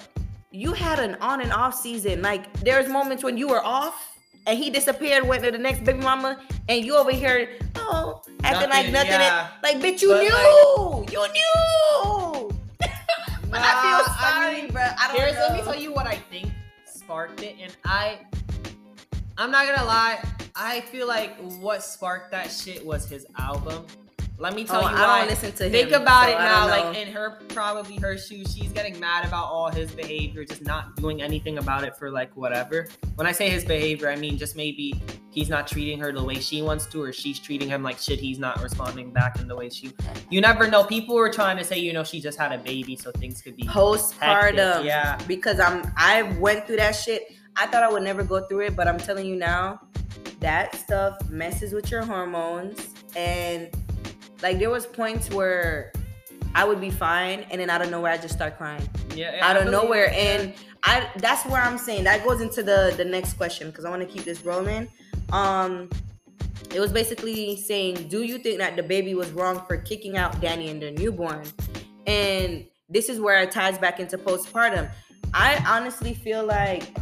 you 0.50 0.72
had 0.72 0.98
an 0.98 1.14
on 1.16 1.40
and 1.40 1.52
off 1.52 1.74
season. 1.74 2.20
Like, 2.20 2.52
there's 2.60 2.88
moments 2.88 3.22
when 3.22 3.36
you 3.36 3.48
were 3.48 3.64
off 3.64 4.15
and 4.46 4.58
he 4.58 4.70
disappeared, 4.70 5.26
went 5.26 5.42
to 5.44 5.50
the 5.50 5.58
next 5.58 5.84
baby 5.84 5.98
mama, 6.00 6.38
and 6.68 6.84
you 6.84 6.96
over 6.96 7.10
here, 7.12 7.50
oh, 7.76 8.22
acting 8.42 8.70
like 8.70 8.90
Nothing, 8.90 8.92
nothing. 8.92 9.10
yeah. 9.12 9.48
Like, 9.62 9.76
bitch, 9.78 10.02
you 10.02 10.08
But, 10.10 10.20
knew. 10.22 11.06
you 11.12 11.26
knew. 11.32 12.50
but 13.50 13.60
I 13.60 13.82
feel 13.82 14.06
Nah, 14.06 14.16
sorry, 14.20 14.62
mean, 14.62 14.70
bro. 14.72 14.82
I 14.82 15.08
don't 15.08 15.16
Here's, 15.16 15.34
know. 15.34 15.40
let 15.48 15.52
me 15.54 15.62
tell 15.62 15.76
you 15.76 15.92
what 15.92 16.06
I 16.06 16.16
think 16.30 16.50
sparked 16.86 17.42
it, 17.42 17.56
and 17.60 17.76
I 17.84 18.18
I'm 19.38 19.50
not 19.50 19.66
gonna 19.66 19.86
lie. 19.86 20.18
I 20.54 20.80
feel 20.82 21.06
like 21.06 21.36
what 21.60 21.82
sparked 21.82 22.30
that 22.30 22.50
shit 22.50 22.84
was 22.84 23.06
his 23.08 23.26
album. 23.38 23.84
Let 24.38 24.54
me 24.54 24.64
tell 24.64 24.84
Oh, 24.84 24.90
you 24.90 24.94
I 24.96 25.00
why. 25.06 25.18
don't 25.20 25.28
listen 25.30 25.52
to 25.52 25.64
him. 25.64 25.72
Think 25.72 25.92
about 25.92 26.24
so 26.24 26.30
it 26.32 26.38
now. 26.38 26.66
Like 26.68 26.96
in 26.96 27.10
her, 27.12 27.38
probably 27.48 27.96
her 27.96 28.18
shoes, 28.18 28.54
she's 28.54 28.70
getting 28.70 29.00
mad 29.00 29.24
about 29.26 29.46
all 29.46 29.70
his 29.70 29.90
behavior, 29.90 30.44
just 30.44 30.62
not 30.62 30.94
doing 30.96 31.22
anything 31.22 31.56
about 31.56 31.84
it 31.84 31.96
for 31.96 32.10
like 32.10 32.36
whatever. 32.36 32.86
When 33.14 33.26
I 33.26 33.32
say 33.32 33.48
his 33.48 33.64
behavior, 33.64 34.10
I 34.10 34.16
mean 34.16 34.36
just 34.36 34.54
maybe 34.54 35.00
he's 35.30 35.48
not 35.48 35.66
treating 35.66 35.98
her 36.00 36.12
the 36.12 36.22
way 36.22 36.34
she 36.34 36.60
wants 36.60 36.84
to, 36.86 37.02
or 37.02 37.12
she's 37.14 37.38
treating 37.38 37.68
him 37.70 37.82
like 37.82 37.98
shit. 37.98 38.18
He's 38.18 38.38
not 38.38 38.62
responding 38.62 39.10
back 39.10 39.40
in 39.40 39.48
the 39.48 39.56
way 39.56 39.70
she. 39.70 39.92
You 40.28 40.42
never 40.42 40.68
know. 40.68 40.84
People 40.84 41.14
were 41.14 41.30
trying 41.30 41.56
to 41.56 41.64
say, 41.64 41.78
you 41.78 41.94
know, 41.94 42.04
she 42.04 42.20
just 42.20 42.38
had 42.38 42.52
a 42.52 42.58
baby, 42.58 42.94
so 42.94 43.10
things 43.12 43.40
could 43.40 43.56
be 43.56 43.62
postpartum. 43.64 44.84
Yeah. 44.84 45.16
because 45.26 45.58
I'm 45.60 45.90
I 45.96 46.22
went 46.38 46.66
through 46.66 46.76
that 46.76 46.92
shit. 46.92 47.32
I 47.56 47.66
thought 47.68 47.82
I 47.82 47.88
would 47.90 48.02
never 48.02 48.22
go 48.22 48.46
through 48.46 48.66
it, 48.66 48.76
but 48.76 48.86
I'm 48.86 48.98
telling 48.98 49.24
you 49.24 49.36
now, 49.36 49.80
that 50.40 50.74
stuff 50.74 51.16
messes 51.30 51.72
with 51.72 51.90
your 51.90 52.02
hormones 52.02 52.90
and 53.16 53.70
like 54.46 54.60
there 54.60 54.70
was 54.70 54.86
points 54.86 55.28
where 55.30 55.92
I 56.54 56.64
would 56.64 56.80
be 56.80 56.90
fine 56.90 57.44
and 57.50 57.60
then 57.60 57.68
out 57.68 57.82
of 57.82 57.90
nowhere 57.90 58.12
I 58.12 58.16
just 58.16 58.32
start 58.32 58.56
crying. 58.56 58.88
Yeah. 59.12 59.38
out 59.42 59.56
of 59.56 59.72
nowhere 59.72 60.08
yeah. 60.12 60.18
and 60.18 60.54
I 60.84 61.10
that's 61.16 61.44
where 61.46 61.60
I'm 61.60 61.78
saying 61.78 62.04
that 62.04 62.24
goes 62.24 62.40
into 62.40 62.62
the 62.62 62.94
the 62.96 63.04
next 63.04 63.32
question 63.34 63.70
because 63.70 63.84
I 63.84 63.90
want 63.90 64.02
to 64.02 64.08
keep 64.08 64.22
this 64.22 64.44
rolling. 64.44 64.86
Um 65.32 65.90
it 66.72 66.78
was 66.78 66.92
basically 66.92 67.56
saying, 67.56 68.06
do 68.08 68.22
you 68.22 68.38
think 68.38 68.58
that 68.58 68.76
DaBaby 68.76 69.16
was 69.16 69.32
wrong 69.32 69.64
for 69.66 69.78
kicking 69.78 70.16
out 70.16 70.40
Dani 70.40 70.70
and 70.70 70.80
their 70.80 70.92
newborn? 70.92 71.42
And 72.06 72.66
this 72.88 73.08
is 73.08 73.18
where 73.18 73.42
it 73.42 73.50
ties 73.50 73.78
back 73.78 73.98
into 73.98 74.16
postpartum. 74.16 74.88
I 75.34 75.60
honestly 75.66 76.14
feel 76.14 76.44
like 76.44 76.96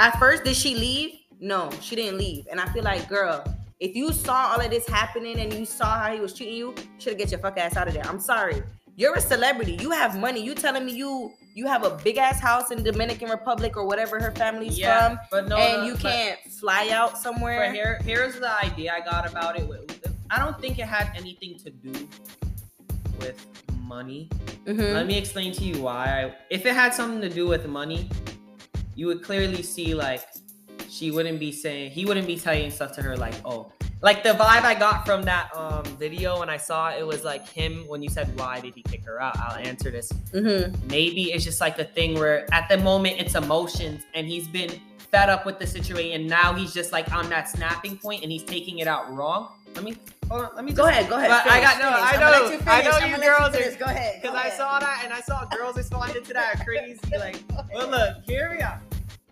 at 0.00 0.18
first 0.18 0.44
did 0.44 0.54
she 0.54 0.74
leave? 0.74 1.14
No, 1.40 1.70
she 1.80 1.96
didn't 1.96 2.18
leave. 2.18 2.46
And 2.50 2.60
I 2.60 2.66
feel 2.72 2.82
like, 2.82 3.08
girl, 3.08 3.42
if 3.84 3.94
you 3.94 4.12
saw 4.12 4.52
all 4.52 4.60
of 4.60 4.70
this 4.70 4.86
happening 4.88 5.38
and 5.40 5.52
you 5.52 5.66
saw 5.66 5.90
how 6.00 6.10
he 6.14 6.20
was 6.20 6.32
treating 6.32 6.56
you, 6.56 6.74
should 6.98 7.18
get 7.18 7.30
your 7.30 7.40
fuck 7.40 7.58
ass 7.58 7.76
out 7.76 7.86
of 7.86 7.92
there. 7.94 8.06
I'm 8.06 8.18
sorry. 8.18 8.62
You're 8.96 9.14
a 9.16 9.20
celebrity. 9.20 9.76
You 9.80 9.90
have 9.90 10.16
money. 10.18 10.40
You 10.42 10.54
telling 10.54 10.86
me 10.86 10.92
you 10.94 11.32
you 11.54 11.66
have 11.66 11.84
a 11.84 11.90
big 12.06 12.16
ass 12.16 12.40
house 12.40 12.70
in 12.70 12.82
Dominican 12.82 13.28
Republic 13.28 13.76
or 13.76 13.84
whatever 13.86 14.18
her 14.20 14.30
family's 14.32 14.76
yeah, 14.78 15.08
from, 15.08 15.18
but 15.30 15.48
no, 15.48 15.56
and 15.56 15.82
no, 15.82 15.86
you 15.88 15.92
but- 15.94 16.02
can't 16.02 16.40
fly 16.60 16.88
out 16.92 17.12
But 17.12 17.18
somewhere. 17.22 17.72
here, 17.72 18.00
here's 18.04 18.40
the 18.40 18.52
idea 18.64 18.92
I 18.92 19.00
got 19.08 19.30
about 19.30 19.58
it. 19.60 20.10
I 20.30 20.38
don't 20.42 20.58
think 20.60 20.78
it 20.78 20.86
had 20.86 21.10
anything 21.14 21.58
to 21.64 21.70
do 21.70 21.92
with 23.20 23.38
money. 23.82 24.28
Mhm. 24.64 24.94
Let 24.94 25.06
me 25.06 25.16
explain 25.18 25.52
to 25.52 25.62
you 25.64 25.82
why. 25.82 26.34
If 26.50 26.64
it 26.66 26.74
had 26.74 26.94
something 26.94 27.20
to 27.20 27.28
do 27.28 27.46
with 27.46 27.66
money, 27.66 28.08
you 28.96 29.06
would 29.08 29.22
clearly 29.22 29.62
see 29.62 29.94
like 29.94 30.22
she 30.94 31.10
wouldn't 31.10 31.40
be 31.40 31.50
saying 31.50 31.90
he 31.90 32.04
wouldn't 32.04 32.26
be 32.26 32.36
saying 32.38 32.70
stuff 32.70 32.92
to 32.92 33.02
her 33.02 33.16
like, 33.16 33.34
oh, 33.44 33.72
like 34.00 34.22
the 34.22 34.30
vibe 34.30 34.62
I 34.62 34.74
got 34.74 35.04
from 35.06 35.22
that 35.24 35.50
um 35.56 35.84
video 35.98 36.38
when 36.40 36.48
I 36.50 36.56
saw 36.56 36.90
it, 36.90 37.00
it 37.00 37.06
was 37.06 37.24
like 37.24 37.48
him 37.48 37.84
when 37.88 38.00
you 38.02 38.08
said 38.10 38.26
why 38.38 38.60
did 38.60 38.74
he 38.74 38.82
kick 38.82 39.04
her 39.04 39.20
out? 39.20 39.36
I'll 39.38 39.56
answer 39.56 39.90
this. 39.90 40.12
Mhm. 40.32 40.72
Maybe 40.90 41.32
it's 41.32 41.44
just 41.44 41.60
like 41.60 41.76
the 41.76 41.84
thing 41.84 42.14
where 42.14 42.46
at 42.54 42.68
the 42.68 42.78
moment 42.78 43.16
it's 43.18 43.34
emotions 43.34 44.02
and 44.14 44.26
he's 44.26 44.46
been 44.48 44.70
fed 45.10 45.28
up 45.30 45.44
with 45.46 45.58
the 45.58 45.66
situation 45.66 46.20
and 46.20 46.28
now 46.30 46.52
he's 46.54 46.72
just 46.74 46.92
like 46.92 47.12
on 47.12 47.28
that 47.30 47.48
snapping 47.48 47.96
point 47.98 48.22
and 48.22 48.30
he's 48.30 48.44
taking 48.44 48.78
it 48.78 48.86
out 48.86 49.12
wrong. 49.12 49.48
Let 49.74 49.82
me 49.84 49.96
hold 50.30 50.42
on, 50.44 50.50
let 50.54 50.64
me 50.64 50.72
Go 50.72 50.84
ahead, 50.86 51.08
go 51.08 51.16
ahead. 51.16 51.30
But 51.30 51.50
I 51.50 51.60
got- 51.60 51.78
no, 51.80 51.90
finish. 51.92 52.12
I 52.12 52.16
know- 52.20 52.50
you 52.50 52.60
I 52.66 52.82
know 52.82 52.90
I'ma 52.92 53.16
you 53.16 53.22
girls 53.22 53.48
are- 53.48 53.52
finish. 53.58 53.76
Go 53.76 53.86
ahead. 53.86 54.22
Because 54.22 54.36
I 54.36 54.50
saw 54.50 54.78
that 54.78 55.00
and 55.04 55.12
I 55.12 55.20
saw 55.20 55.44
girls 55.46 55.76
responded 55.76 56.24
to 56.26 56.32
that 56.34 56.64
crazy. 56.64 57.00
Like, 57.18 57.42
well, 57.74 57.88
look, 57.88 58.16
here 58.26 58.52
we 58.56 58.62
are. 58.62 58.80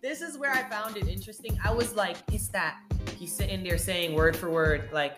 This 0.02 0.20
is 0.20 0.36
where 0.36 0.50
I 0.50 0.64
found 0.64 0.96
it 0.96 1.06
interesting. 1.06 1.56
I 1.64 1.72
was 1.72 1.94
like, 1.94 2.16
it's 2.32 2.48
that 2.48 2.78
he's 3.16 3.32
sitting 3.32 3.62
there 3.62 3.78
saying 3.78 4.14
word 4.14 4.36
for 4.36 4.50
word, 4.50 4.88
like, 4.92 5.14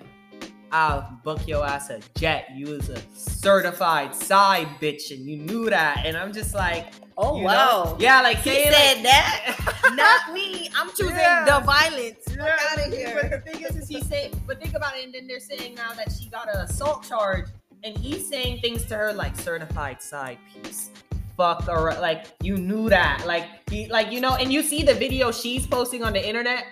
I'll 0.72 1.20
book 1.24 1.46
your 1.48 1.64
ass 1.64 1.88
a 1.90 2.00
jet. 2.18 2.48
You 2.54 2.66
was 2.66 2.90
a 2.90 3.00
certified 3.14 4.14
side 4.14 4.66
bitch 4.82 5.10
and 5.10 5.20
you 5.24 5.36
knew 5.38 5.70
that. 5.70 6.02
And 6.04 6.16
I'm 6.16 6.32
just 6.32 6.54
like, 6.54 6.86
Oh 7.16 7.36
you 7.36 7.42
know? 7.44 7.46
wow. 7.48 7.96
Yeah, 8.00 8.20
like 8.22 8.38
He 8.38 8.50
saying 8.50 8.72
said 8.72 8.94
like, 8.96 9.02
that. 9.04 9.92
Not 9.94 10.34
me. 10.34 10.68
I'm 10.76 10.90
choosing 10.90 11.16
Yeah. 11.16 11.44
the 11.44 11.64
violence. 11.64 12.16
Fuck 12.26 12.36
Yeah, 12.36 12.56
out 12.72 12.86
of 12.86 12.92
here. 12.92 13.18
But 13.22 13.44
the 13.44 13.52
thing 13.52 13.62
is, 13.64 13.76
is 13.76 13.88
he 13.88 14.00
say, 14.02 14.32
but 14.46 14.60
think 14.60 14.74
about 14.74 14.96
it, 14.96 15.04
and 15.04 15.14
then 15.14 15.26
they're 15.28 15.38
saying 15.40 15.76
now 15.76 15.92
that 15.92 16.10
she 16.12 16.28
got 16.28 16.52
an 16.52 16.60
assault 16.62 17.06
charge, 17.08 17.46
and 17.84 17.96
he's 17.96 18.28
saying 18.28 18.60
things 18.60 18.84
to 18.86 18.96
her 18.96 19.12
like 19.12 19.36
certified 19.36 20.02
side 20.02 20.38
piece. 20.52 20.90
Fuck 21.36 21.68
or 21.68 21.94
like 21.94 22.26
you 22.42 22.56
knew 22.56 22.88
that. 22.88 23.24
Like 23.26 23.44
he 23.70 23.88
like 23.88 24.12
you 24.12 24.20
know, 24.20 24.34
and 24.34 24.52
you 24.52 24.62
see 24.62 24.82
the 24.82 24.94
video 24.94 25.32
she's 25.32 25.66
posting 25.66 26.04
on 26.04 26.12
the 26.12 26.26
internet, 26.26 26.64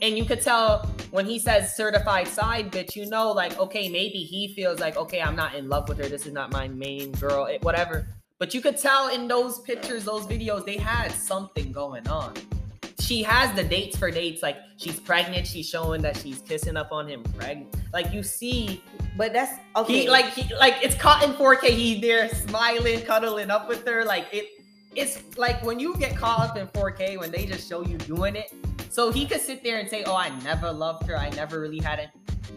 and 0.00 0.16
you 0.16 0.24
could 0.24 0.40
tell 0.40 0.86
when 1.10 1.26
he 1.26 1.38
says 1.38 1.74
certified 1.74 2.28
side 2.28 2.70
bitch, 2.70 2.94
you 2.94 3.08
know, 3.08 3.32
like, 3.32 3.58
okay, 3.58 3.88
maybe 3.88 4.18
he 4.18 4.52
feels 4.54 4.78
like, 4.78 4.96
okay, 4.96 5.20
I'm 5.20 5.36
not 5.36 5.54
in 5.54 5.68
love 5.68 5.88
with 5.88 5.98
her. 5.98 6.08
This 6.08 6.26
is 6.26 6.32
not 6.32 6.52
my 6.52 6.68
main 6.68 7.12
girl, 7.12 7.46
it, 7.46 7.62
whatever. 7.62 8.06
But 8.38 8.54
you 8.54 8.60
could 8.60 8.76
tell 8.76 9.08
in 9.08 9.26
those 9.26 9.60
pictures, 9.60 10.04
those 10.04 10.26
videos, 10.26 10.64
they 10.64 10.76
had 10.76 11.10
something 11.10 11.72
going 11.72 12.06
on 12.08 12.34
she 13.00 13.22
has 13.22 13.54
the 13.54 13.64
dates 13.64 13.96
for 13.96 14.10
dates. 14.10 14.42
Like 14.42 14.56
she's 14.76 14.98
pregnant. 15.00 15.46
She's 15.46 15.68
showing 15.68 16.02
that 16.02 16.16
she's 16.16 16.40
kissing 16.40 16.76
up 16.76 16.92
on 16.92 17.06
him 17.08 17.22
pregnant. 17.38 17.74
Like 17.92 18.12
you 18.12 18.22
see, 18.22 18.82
But 19.16 19.32
that's 19.32 19.52
okay. 19.76 20.02
he 20.02 20.08
like 20.10 20.26
he 20.26 20.52
like 20.56 20.76
it's 20.82 20.94
caught 20.96 21.22
in 21.22 21.32
4K. 21.34 21.70
He's 21.70 22.00
there 22.00 22.28
smiling, 22.28 23.00
cuddling 23.02 23.50
up 23.50 23.68
with 23.68 23.86
her. 23.86 24.04
Like 24.04 24.26
it, 24.32 24.46
it's 24.96 25.22
like 25.36 25.62
when 25.64 25.78
you 25.78 25.96
get 25.96 26.16
caught 26.16 26.40
up 26.40 26.56
in 26.56 26.66
4K 26.68 27.18
when 27.18 27.30
they 27.30 27.46
just 27.46 27.68
show 27.68 27.82
you 27.82 27.98
doing 27.98 28.36
it. 28.36 28.52
So 28.90 29.12
he 29.12 29.26
could 29.26 29.40
sit 29.40 29.62
there 29.62 29.78
and 29.78 29.88
say, 29.88 30.02
"Oh, 30.04 30.16
I 30.16 30.30
never 30.42 30.72
loved 30.72 31.06
her. 31.06 31.16
I 31.16 31.28
never 31.30 31.60
really 31.60 31.78
had 31.78 31.98
it." 31.98 32.08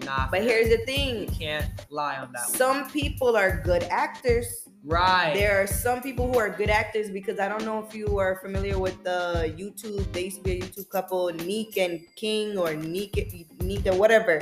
Nah, 0.06 0.28
But 0.32 0.42
here's 0.44 0.70
the 0.70 0.78
thing. 0.86 1.22
you 1.22 1.28
can't 1.28 1.66
lie 1.90 2.18
on 2.18 2.32
that. 2.34 2.48
one. 2.50 2.58
Some 2.58 2.90
people 2.90 3.36
are 3.36 3.62
good 3.64 3.84
actors. 3.84 4.48
Right. 4.84 5.34
There 5.36 5.62
are 5.62 5.68
some 5.68 6.02
people 6.02 6.32
who 6.32 6.40
are 6.40 6.50
good 6.50 6.72
actors 6.72 7.12
because 7.12 7.40
I 7.40 7.48
don't 7.48 7.64
know 7.66 7.86
if 7.88 7.94
you 7.94 8.18
are 8.18 8.40
familiar 8.42 8.80
with 8.80 9.04
the 9.04 9.54
YouTube. 9.56 10.12
They 10.12 10.24
used 10.26 10.38
to 10.38 10.44
be 10.44 10.54
a 10.54 10.62
YouTube 10.62 10.90
couple, 10.90 11.28
Neek 11.30 11.78
and 11.78 12.00
King 12.16 12.58
or 12.58 12.74
Neek, 12.74 13.14
Neek 13.62 13.86
or 13.86 13.94
whatever. 13.96 14.42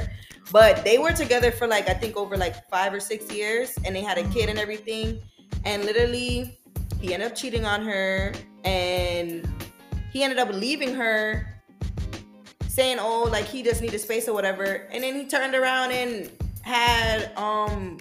But 0.52 0.86
they 0.86 0.98
were 0.98 1.12
together 1.12 1.52
for 1.52 1.68
like 1.68 1.90
I 1.90 1.94
think 1.94 2.16
over 2.16 2.38
like 2.38 2.70
five 2.70 2.94
or 2.94 3.02
six 3.02 3.30
years, 3.34 3.78
and 3.84 3.94
they 3.94 4.02
had 4.02 4.18
a 4.18 4.24
kid 4.30 4.48
and 4.50 4.58
everything. 4.58 5.20
And 5.66 5.84
literally, 5.84 6.58
he 7.02 7.14
ended 7.14 7.32
up 7.32 7.36
cheating 7.36 7.66
on 7.66 7.82
her, 7.86 8.32
and 8.64 9.46
he 10.14 10.24
ended 10.24 10.40
up 10.40 10.50
leaving 10.54 10.94
her, 10.96 11.59
saying, 12.80 12.98
"Oh, 13.00 13.24
like 13.24 13.46
he 13.46 13.62
just 13.62 13.82
needed 13.82 14.00
space 14.00 14.28
or 14.30 14.34
whatever." 14.34 14.88
And 14.92 15.04
then 15.04 15.14
he 15.16 15.26
turned 15.26 15.54
around 15.54 15.92
and 15.92 16.32
had 16.62 17.36
um 17.38 17.98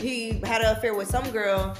he 0.00 0.40
had 0.44 0.62
an 0.62 0.74
affair 0.76 0.94
with 0.94 1.08
some 1.08 1.28
girl. 1.30 1.76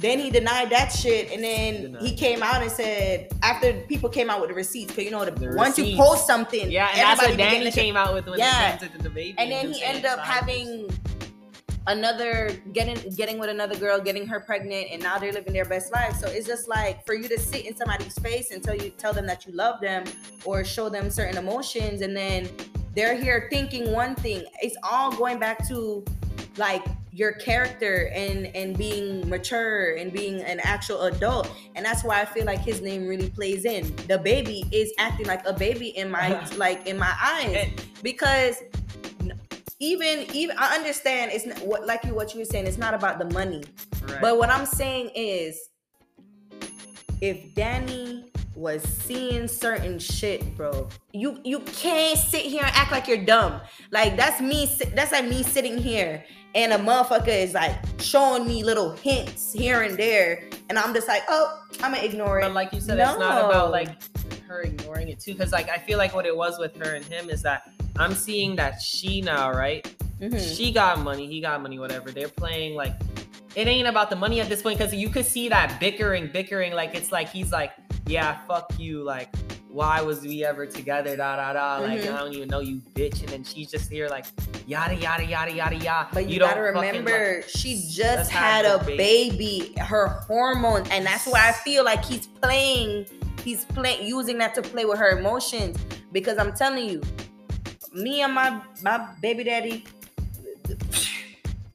Then 0.00 0.18
he 0.18 0.28
denied 0.28 0.68
that 0.70 0.88
shit, 0.92 1.30
and 1.32 1.42
then 1.42 1.82
Denied. 1.82 2.02
he 2.02 2.14
came 2.14 2.42
out 2.42 2.60
and 2.60 2.70
said 2.70 3.28
after 3.42 3.72
people 3.88 4.10
came 4.10 4.28
out 4.28 4.40
with 4.40 4.50
the 4.50 4.54
receipts, 4.54 4.90
because 4.90 5.04
you 5.04 5.10
know 5.10 5.24
the, 5.24 5.30
The 5.30 5.54
once 5.56 5.78
you 5.78 5.96
post 5.96 6.26
something, 6.26 6.70
yeah, 6.70 6.88
and 6.90 6.98
that's 6.98 7.20
what 7.22 7.30
everybody 7.30 7.58
be 7.60 7.64
getting 7.64 7.72
Dani 7.72 7.74
came 7.86 7.96
out 7.96 8.12
with 8.12 8.26
when 8.26 8.38
Yeah. 8.38 8.74
it 8.74 9.02
the 9.02 9.08
baby. 9.08 9.34
And 9.38 9.50
then 9.50 9.72
he 9.72 9.82
ended 9.82 10.04
up 10.04 10.18
having 10.18 10.90
another 11.86 12.50
getting 12.72 12.98
getting 13.14 13.38
with 13.38 13.50
another 13.50 13.76
girl, 13.76 14.00
getting 14.00 14.26
her 14.26 14.40
pregnant, 14.40 14.88
and 14.90 15.02
now 15.02 15.18
they're 15.18 15.32
living 15.32 15.52
their 15.52 15.64
best 15.64 15.92
life. 15.92 16.16
So 16.16 16.28
it's 16.28 16.46
just 16.46 16.68
like 16.68 17.04
for 17.06 17.14
you 17.14 17.28
to 17.28 17.38
sit 17.38 17.66
in 17.66 17.76
somebody's 17.76 18.18
face 18.18 18.50
and 18.50 18.62
tell 18.62 18.74
you 18.74 18.90
tell 18.90 19.12
them 19.12 19.26
that 19.26 19.46
you 19.46 19.52
love 19.52 19.80
them 19.80 20.04
or 20.44 20.64
show 20.64 20.88
them 20.88 21.10
certain 21.10 21.36
emotions, 21.36 22.00
and 22.00 22.16
then 22.16 22.48
they're 22.94 23.16
here 23.16 23.48
thinking 23.50 23.92
one 23.92 24.14
thing. 24.14 24.44
It's 24.62 24.76
all 24.82 25.12
going 25.12 25.38
back 25.38 25.66
to 25.68 26.04
like 26.56 26.84
your 27.12 27.32
character 27.32 28.10
and 28.14 28.46
and 28.56 28.76
being 28.76 29.28
mature 29.28 29.96
and 29.96 30.12
being 30.12 30.40
an 30.42 30.60
actual 30.62 31.02
adult 31.02 31.50
and 31.74 31.84
that's 31.84 32.04
why 32.04 32.20
i 32.20 32.24
feel 32.24 32.44
like 32.44 32.60
his 32.60 32.80
name 32.80 33.06
really 33.06 33.30
plays 33.30 33.64
in 33.64 33.84
DaBaby 34.08 34.72
is 34.72 34.92
acting 34.98 35.26
like 35.26 35.44
a 35.46 35.52
baby 35.52 35.88
in 35.88 36.10
my 36.10 36.44
like 36.56 36.86
in 36.86 36.96
my 36.98 37.12
eyes 37.22 37.70
because 38.02 38.62
even 39.84 40.26
even 40.34 40.56
i 40.58 40.74
understand 40.74 41.30
it's 41.30 41.44
not 41.46 41.58
what 41.66 41.86
like 41.86 42.02
you 42.04 42.14
what 42.14 42.32
you 42.32 42.40
were 42.40 42.44
saying 42.46 42.66
it's 42.66 42.78
not 42.78 42.94
about 42.94 43.18
the 43.18 43.26
money. 43.26 43.62
Right. 44.08 44.20
but 44.20 44.38
what 44.38 44.50
i'm 44.50 44.66
saying 44.66 45.10
is 45.14 45.68
if 47.20 47.54
Dani 47.54 48.24
was 48.56 48.82
seeing 48.82 49.48
certain 49.48 49.98
shit 49.98 50.56
bro 50.56 50.88
you 51.12 51.38
you 51.44 51.60
can't 51.60 52.18
sit 52.18 52.42
here 52.42 52.62
and 52.62 52.74
act 52.74 52.92
like 52.92 53.08
you're 53.08 53.24
dumb. 53.24 53.60
Like 53.90 54.16
that's 54.16 54.40
me 54.40 54.66
that's 54.94 55.12
like 55.12 55.26
me 55.26 55.42
sitting 55.42 55.76
here 55.76 56.24
and 56.54 56.72
a 56.72 56.78
motherfucker 56.78 57.28
is 57.28 57.52
like 57.52 57.74
showing 57.98 58.46
me 58.46 58.62
little 58.62 58.92
hints 58.96 59.52
here 59.52 59.82
and 59.82 59.96
there. 59.98 60.44
And 60.68 60.78
i'm 60.78 60.94
just 60.94 61.08
like 61.08 61.22
oh 61.28 61.62
i'm 61.82 61.92
gonna 61.92 62.04
ignore 62.04 62.38
it. 62.38 62.42
But 62.42 62.54
like 62.54 62.72
you 62.72 62.80
said, 62.80 62.98
it's 62.98 63.18
not 63.18 63.44
about 63.44 63.70
like 63.70 63.90
her 64.46 64.62
ignoring 64.62 65.08
it 65.08 65.20
too. 65.20 65.32
Because 65.32 65.52
like 65.52 65.68
I 65.68 65.78
feel 65.78 65.98
like 65.98 66.14
what 66.14 66.26
it 66.26 66.36
was 66.36 66.58
with 66.58 66.76
her 66.76 66.94
and 66.94 67.04
him 67.04 67.28
is 67.28 67.42
that 67.42 67.73
I'm 67.98 68.14
seeing 68.14 68.56
that 68.56 68.80
she 68.82 69.20
now, 69.20 69.52
right? 69.52 69.84
Mhm. 70.20 70.56
She 70.56 70.72
got 70.72 71.00
money, 71.00 71.26
he 71.26 71.40
got 71.40 71.62
money, 71.62 71.78
whatever. 71.78 72.10
They're 72.10 72.28
playing 72.28 72.74
like 72.74 72.94
it 73.54 73.68
ain't 73.68 73.86
about 73.86 74.10
the 74.10 74.16
money 74.16 74.40
at 74.40 74.48
this 74.48 74.62
point 74.62 74.78
because 74.78 74.92
you 74.92 75.08
could 75.08 75.24
see 75.26 75.48
that 75.48 75.78
bickering, 75.78 76.28
bickering. 76.32 76.72
Like 76.72 76.94
it's 76.96 77.12
like 77.12 77.28
he's 77.28 77.52
like, 77.52 77.70
yeah, 78.06 78.38
fuck 78.48 78.72
you. 78.78 79.02
Like 79.02 79.28
why 79.68 80.00
was 80.02 80.22
we 80.22 80.44
ever 80.44 80.66
together? 80.66 81.16
Da 81.16 81.36
da 81.36 81.52
da. 81.52 81.78
Like 81.84 82.00
Mhm. 82.02 82.14
I 82.14 82.18
don't 82.18 82.32
even 82.32 82.48
know 82.48 82.60
you, 82.60 82.80
bitch. 82.94 83.20
And 83.20 83.28
then 83.28 83.44
she's 83.44 83.70
just 83.70 83.90
here 83.90 84.08
like 84.08 84.24
yada 84.66 84.94
yada 84.94 85.24
yada 85.24 85.52
yada 85.52 85.76
yada. 85.76 86.08
But 86.12 86.28
you, 86.28 86.38
don't 86.38 86.48
gotta 86.50 86.62
remember, 86.62 87.36
like- 87.38 87.48
she 87.48 87.84
just 87.90 88.30
had 88.30 88.64
a 88.64 88.78
baby. 88.84 89.74
Her 89.78 90.06
hormones, 90.08 90.88
and 90.90 91.04
that's 91.04 91.26
why 91.26 91.48
I 91.48 91.52
feel 91.52 91.84
like 91.84 92.04
he's 92.04 92.26
playing. 92.26 93.06
He's 93.42 93.64
playing, 93.66 94.06
using 94.06 94.38
that 94.38 94.54
to 94.54 94.62
play 94.62 94.84
with 94.84 94.98
her 94.98 95.18
emotions. 95.18 95.76
Because 96.12 96.38
I'm 96.38 96.52
telling 96.54 96.88
you, 96.88 97.02
me 97.94 98.22
and 98.22 98.34
my 98.34 98.60
my 98.82 99.08
baby 99.22 99.44
daddy, 99.44 99.84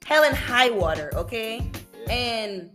hell 0.06 0.24
in 0.24 0.34
high 0.36 0.70
water, 0.70 1.12
okay. 1.16 1.70
And 2.10 2.70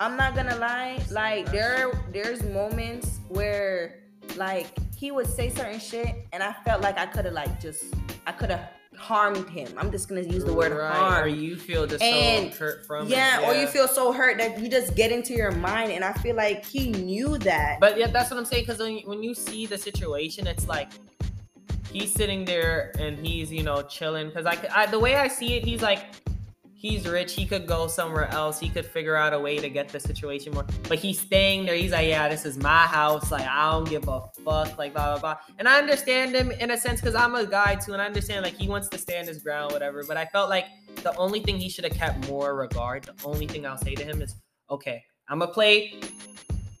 I'm 0.00 0.16
not 0.16 0.34
gonna 0.34 0.56
lie, 0.56 1.00
like 1.10 1.50
there 1.52 1.92
there's 2.12 2.42
moments 2.42 3.20
where 3.28 4.00
like 4.36 4.66
he 4.96 5.10
would 5.10 5.26
say 5.26 5.50
certain 5.50 5.80
shit, 5.80 6.26
and 6.32 6.42
I 6.42 6.52
felt 6.64 6.82
like 6.82 6.98
I 6.98 7.06
could 7.06 7.24
have 7.24 7.34
like 7.34 7.60
just 7.60 7.84
I 8.26 8.32
could 8.32 8.50
have 8.50 8.68
harmed 8.96 9.48
him. 9.48 9.68
I'm 9.76 9.90
just 9.90 10.08
gonna 10.08 10.20
use 10.22 10.44
the 10.44 10.52
word 10.52 10.72
right, 10.72 10.94
harm. 10.94 11.24
Or 11.24 11.26
you 11.26 11.56
feel 11.56 11.86
just 11.86 12.02
And- 12.02 12.52
so 12.52 12.58
hurt 12.58 12.86
from 12.86 13.08
Yeah, 13.08 13.40
it. 13.40 13.48
or 13.48 13.60
you 13.60 13.66
feel 13.66 13.88
so 13.88 14.12
hurt 14.12 14.38
that 14.38 14.58
you 14.60 14.68
just 14.68 14.94
get 14.94 15.10
into 15.10 15.34
your 15.34 15.50
mind, 15.50 15.92
and 15.92 16.04
I 16.04 16.12
feel 16.14 16.36
like 16.36 16.64
he 16.64 16.90
knew 16.90 17.36
that. 17.38 17.80
But 17.80 17.98
yeah, 17.98 18.06
that's 18.08 18.30
what 18.30 18.38
I'm 18.38 18.44
saying. 18.44 18.64
Because 18.64 18.78
when 18.80 18.98
when 19.00 19.22
you 19.22 19.34
see 19.34 19.66
the 19.66 19.78
situation, 19.78 20.46
it's 20.46 20.68
like 20.68 20.90
he's 21.92 22.12
sitting 22.12 22.44
there 22.44 22.92
and 22.98 23.24
he's 23.24 23.52
you 23.52 23.62
know 23.62 23.82
chilling. 23.82 24.28
Because 24.28 24.46
I, 24.46 24.58
I 24.74 24.86
the 24.86 24.98
way 24.98 25.16
I 25.16 25.28
see 25.28 25.54
it, 25.54 25.64
he's 25.64 25.82
like 25.82 26.06
he's 26.74 27.06
rich. 27.06 27.34
He 27.34 27.46
could 27.46 27.66
go 27.66 27.86
somewhere 27.86 28.28
else. 28.30 28.58
He 28.58 28.68
could 28.68 28.84
figure 28.84 29.14
out 29.14 29.32
a 29.32 29.38
way 29.38 29.58
to 29.58 29.70
get 29.70 29.88
the 29.88 30.00
situation 30.00 30.52
more. 30.52 30.66
But 30.88 30.98
he's 30.98 31.20
staying 31.20 31.64
there. 31.64 31.76
He's 31.76 31.92
like, 31.92 32.08
yeah, 32.08 32.28
this 32.28 32.44
is 32.44 32.58
my 32.58 32.86
house. 32.86 33.30
Like 33.30 33.46
I 33.46 33.70
don't 33.70 33.88
give 33.88 34.08
a 34.08 34.22
fuck. 34.44 34.76
Like 34.78 34.94
blah 34.94 35.12
blah 35.12 35.20
blah. 35.20 35.54
And 35.58 35.68
I 35.68 35.78
understand 35.78 36.34
him 36.34 36.50
in 36.50 36.70
a 36.72 36.76
sense 36.76 37.00
because 37.00 37.14
I'm 37.14 37.34
a 37.34 37.46
guy 37.46 37.76
too, 37.76 37.92
and 37.92 38.02
I 38.02 38.06
understand 38.06 38.44
like 38.44 38.56
he 38.56 38.68
wants 38.68 38.88
to 38.88 38.98
stand 38.98 39.28
his 39.28 39.42
ground, 39.42 39.72
whatever. 39.72 40.02
But 40.06 40.16
I 40.16 40.24
felt 40.26 40.50
like 40.50 40.66
the 41.02 41.14
only 41.16 41.40
thing 41.40 41.58
he 41.58 41.68
should 41.68 41.84
have 41.84 41.94
kept 41.94 42.28
more 42.28 42.56
regard. 42.56 43.04
The 43.04 43.14
only 43.24 43.46
thing 43.46 43.66
I'll 43.66 43.78
say 43.78 43.94
to 43.94 44.04
him 44.04 44.22
is, 44.22 44.34
okay, 44.70 45.02
I'm 45.28 45.38
gonna 45.38 45.52
play 45.52 45.94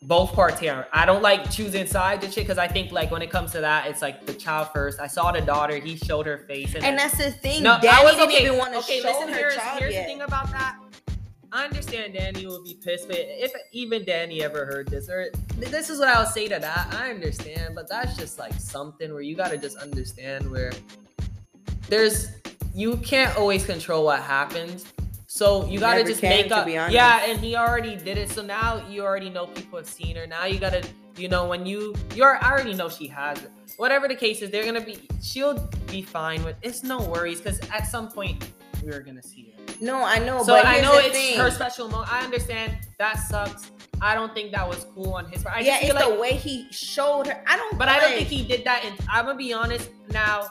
both 0.02 0.32
parts 0.32 0.58
here. 0.58 0.86
I 0.92 1.06
don't 1.06 1.22
like 1.22 1.50
choosing 1.50 1.86
sides 1.86 2.24
and 2.24 2.32
shit 2.32 2.44
because 2.44 2.58
I 2.58 2.66
think 2.66 2.92
like 2.92 3.10
when 3.10 3.22
it 3.22 3.30
comes 3.30 3.52
to 3.52 3.60
that, 3.60 3.86
it's 3.86 4.02
like 4.02 4.26
the 4.26 4.34
child 4.34 4.68
first. 4.72 5.00
I 5.00 5.06
saw 5.06 5.32
the 5.32 5.40
daughter, 5.40 5.76
he 5.78 5.96
showed 5.96 6.26
her 6.26 6.38
face, 6.38 6.74
and, 6.74 6.84
and 6.84 6.98
that's 6.98 7.16
the 7.16 7.30
thing. 7.30 7.62
no, 7.62 7.78
Dani 7.78 7.88
I 7.88 8.04
was 8.04 8.18
okay. 8.18 8.44
even 8.44 8.58
want 8.58 8.72
to 8.72 8.78
okay, 8.80 9.00
show 9.00 9.08
listen, 9.08 9.28
her 9.28 9.34
here's, 9.34 9.56
child 9.56 9.78
here's 9.78 9.94
yet. 9.94 10.02
the 10.02 10.06
thing 10.06 10.22
about 10.22 10.50
that. 10.50 10.76
I 11.54 11.64
understand 11.64 12.14
Dani 12.14 12.46
will 12.46 12.64
be 12.64 12.78
pissed, 12.82 13.08
but 13.08 13.18
if 13.18 13.52
even 13.72 14.04
Dani 14.04 14.40
ever 14.40 14.64
heard 14.64 14.88
this, 14.88 15.10
or 15.10 15.30
this 15.58 15.90
is 15.90 15.98
what 15.98 16.08
I 16.08 16.18
would 16.18 16.32
say 16.32 16.48
to 16.48 16.58
that, 16.58 16.94
I 16.98 17.10
understand, 17.10 17.74
but 17.74 17.88
that's 17.88 18.16
just 18.16 18.38
like 18.38 18.54
something 18.54 19.12
where 19.12 19.22
you 19.22 19.36
gotta 19.36 19.58
just 19.58 19.76
understand 19.76 20.50
where 20.50 20.72
there's 21.88 22.28
you 22.74 22.96
can't 22.98 23.36
always 23.36 23.66
control 23.66 24.04
what 24.04 24.22
happens. 24.22 24.86
So 25.34 25.64
you 25.64 25.80
gotta 25.80 26.04
just 26.04 26.20
can, 26.20 26.28
make 26.28 26.52
up. 26.52 26.68
Yeah, 26.68 27.24
and 27.24 27.40
he 27.40 27.56
already 27.56 27.96
did 27.96 28.18
it. 28.18 28.28
So 28.28 28.42
now 28.42 28.86
you 28.86 29.02
already 29.02 29.30
know 29.30 29.46
people 29.46 29.78
have 29.78 29.88
seen 29.88 30.14
her. 30.16 30.26
Now 30.26 30.44
you 30.44 30.60
gotta, 30.60 30.86
you 31.16 31.26
know, 31.26 31.48
when 31.48 31.64
you 31.64 31.94
you're 32.14 32.36
I 32.44 32.50
already 32.50 32.74
know 32.74 32.90
she 32.90 33.06
has 33.06 33.42
it. 33.42 33.50
Whatever 33.78 34.08
the 34.08 34.14
case 34.14 34.42
is, 34.42 34.50
they're 34.50 34.66
gonna 34.66 34.82
be 34.82 35.08
she'll 35.22 35.54
be 35.86 36.02
fine 36.02 36.44
with 36.44 36.56
it's 36.60 36.82
no 36.82 37.00
worries 37.00 37.40
because 37.40 37.58
at 37.70 37.86
some 37.86 38.10
point 38.10 38.46
we're 38.84 39.00
gonna 39.00 39.22
see 39.22 39.54
her. 39.56 39.74
No, 39.80 40.04
I 40.04 40.18
know, 40.18 40.42
So 40.42 40.52
but 40.52 40.66
I 40.66 40.82
know 40.82 40.98
it's 40.98 41.16
thing. 41.16 41.38
her 41.38 41.50
special 41.50 41.88
moment. 41.88 42.12
I 42.12 42.22
understand 42.22 42.76
that 42.98 43.14
sucks. 43.14 43.70
I 44.02 44.14
don't 44.14 44.34
think 44.34 44.52
that 44.52 44.68
was 44.68 44.84
cool 44.94 45.14
on 45.14 45.30
his 45.30 45.44
part. 45.44 45.56
I 45.56 45.60
yeah, 45.60 45.80
just 45.80 45.84
it's 45.84 45.94
like 45.94 46.12
the 46.12 46.20
way 46.20 46.32
he 46.34 46.70
showed 46.70 47.26
her. 47.26 47.42
I 47.46 47.56
don't. 47.56 47.78
but 47.78 47.88
I 47.88 48.00
don't 48.00 48.12
think 48.12 48.28
he 48.28 48.44
did 48.44 48.64
that. 48.64 48.84
And 48.84 48.94
I'm 49.10 49.24
gonna 49.24 49.38
be 49.38 49.54
honest. 49.54 49.88
Now, 50.10 50.48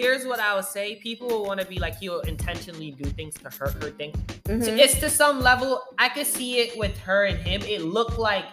here's 0.00 0.26
what 0.26 0.40
I 0.40 0.54
would 0.54 0.64
say: 0.64 0.96
people 0.96 1.28
will 1.28 1.44
want 1.44 1.60
to 1.60 1.66
be 1.66 1.78
like 1.78 1.96
he'll 1.98 2.20
intentionally 2.20 2.90
do 2.92 3.08
things 3.10 3.34
to 3.34 3.50
hurt 3.58 3.74
her. 3.82 3.90
Thing. 3.90 4.12
Mhm. 4.44 4.64
So 4.64 4.70
it's 4.74 4.98
to 5.00 5.10
some 5.10 5.40
level. 5.40 5.82
I 5.98 6.08
could 6.08 6.26
see 6.26 6.58
it 6.58 6.78
with 6.78 6.96
her 7.00 7.24
and 7.26 7.38
him. 7.38 7.60
It 7.62 7.82
looked 7.82 8.18
like, 8.18 8.44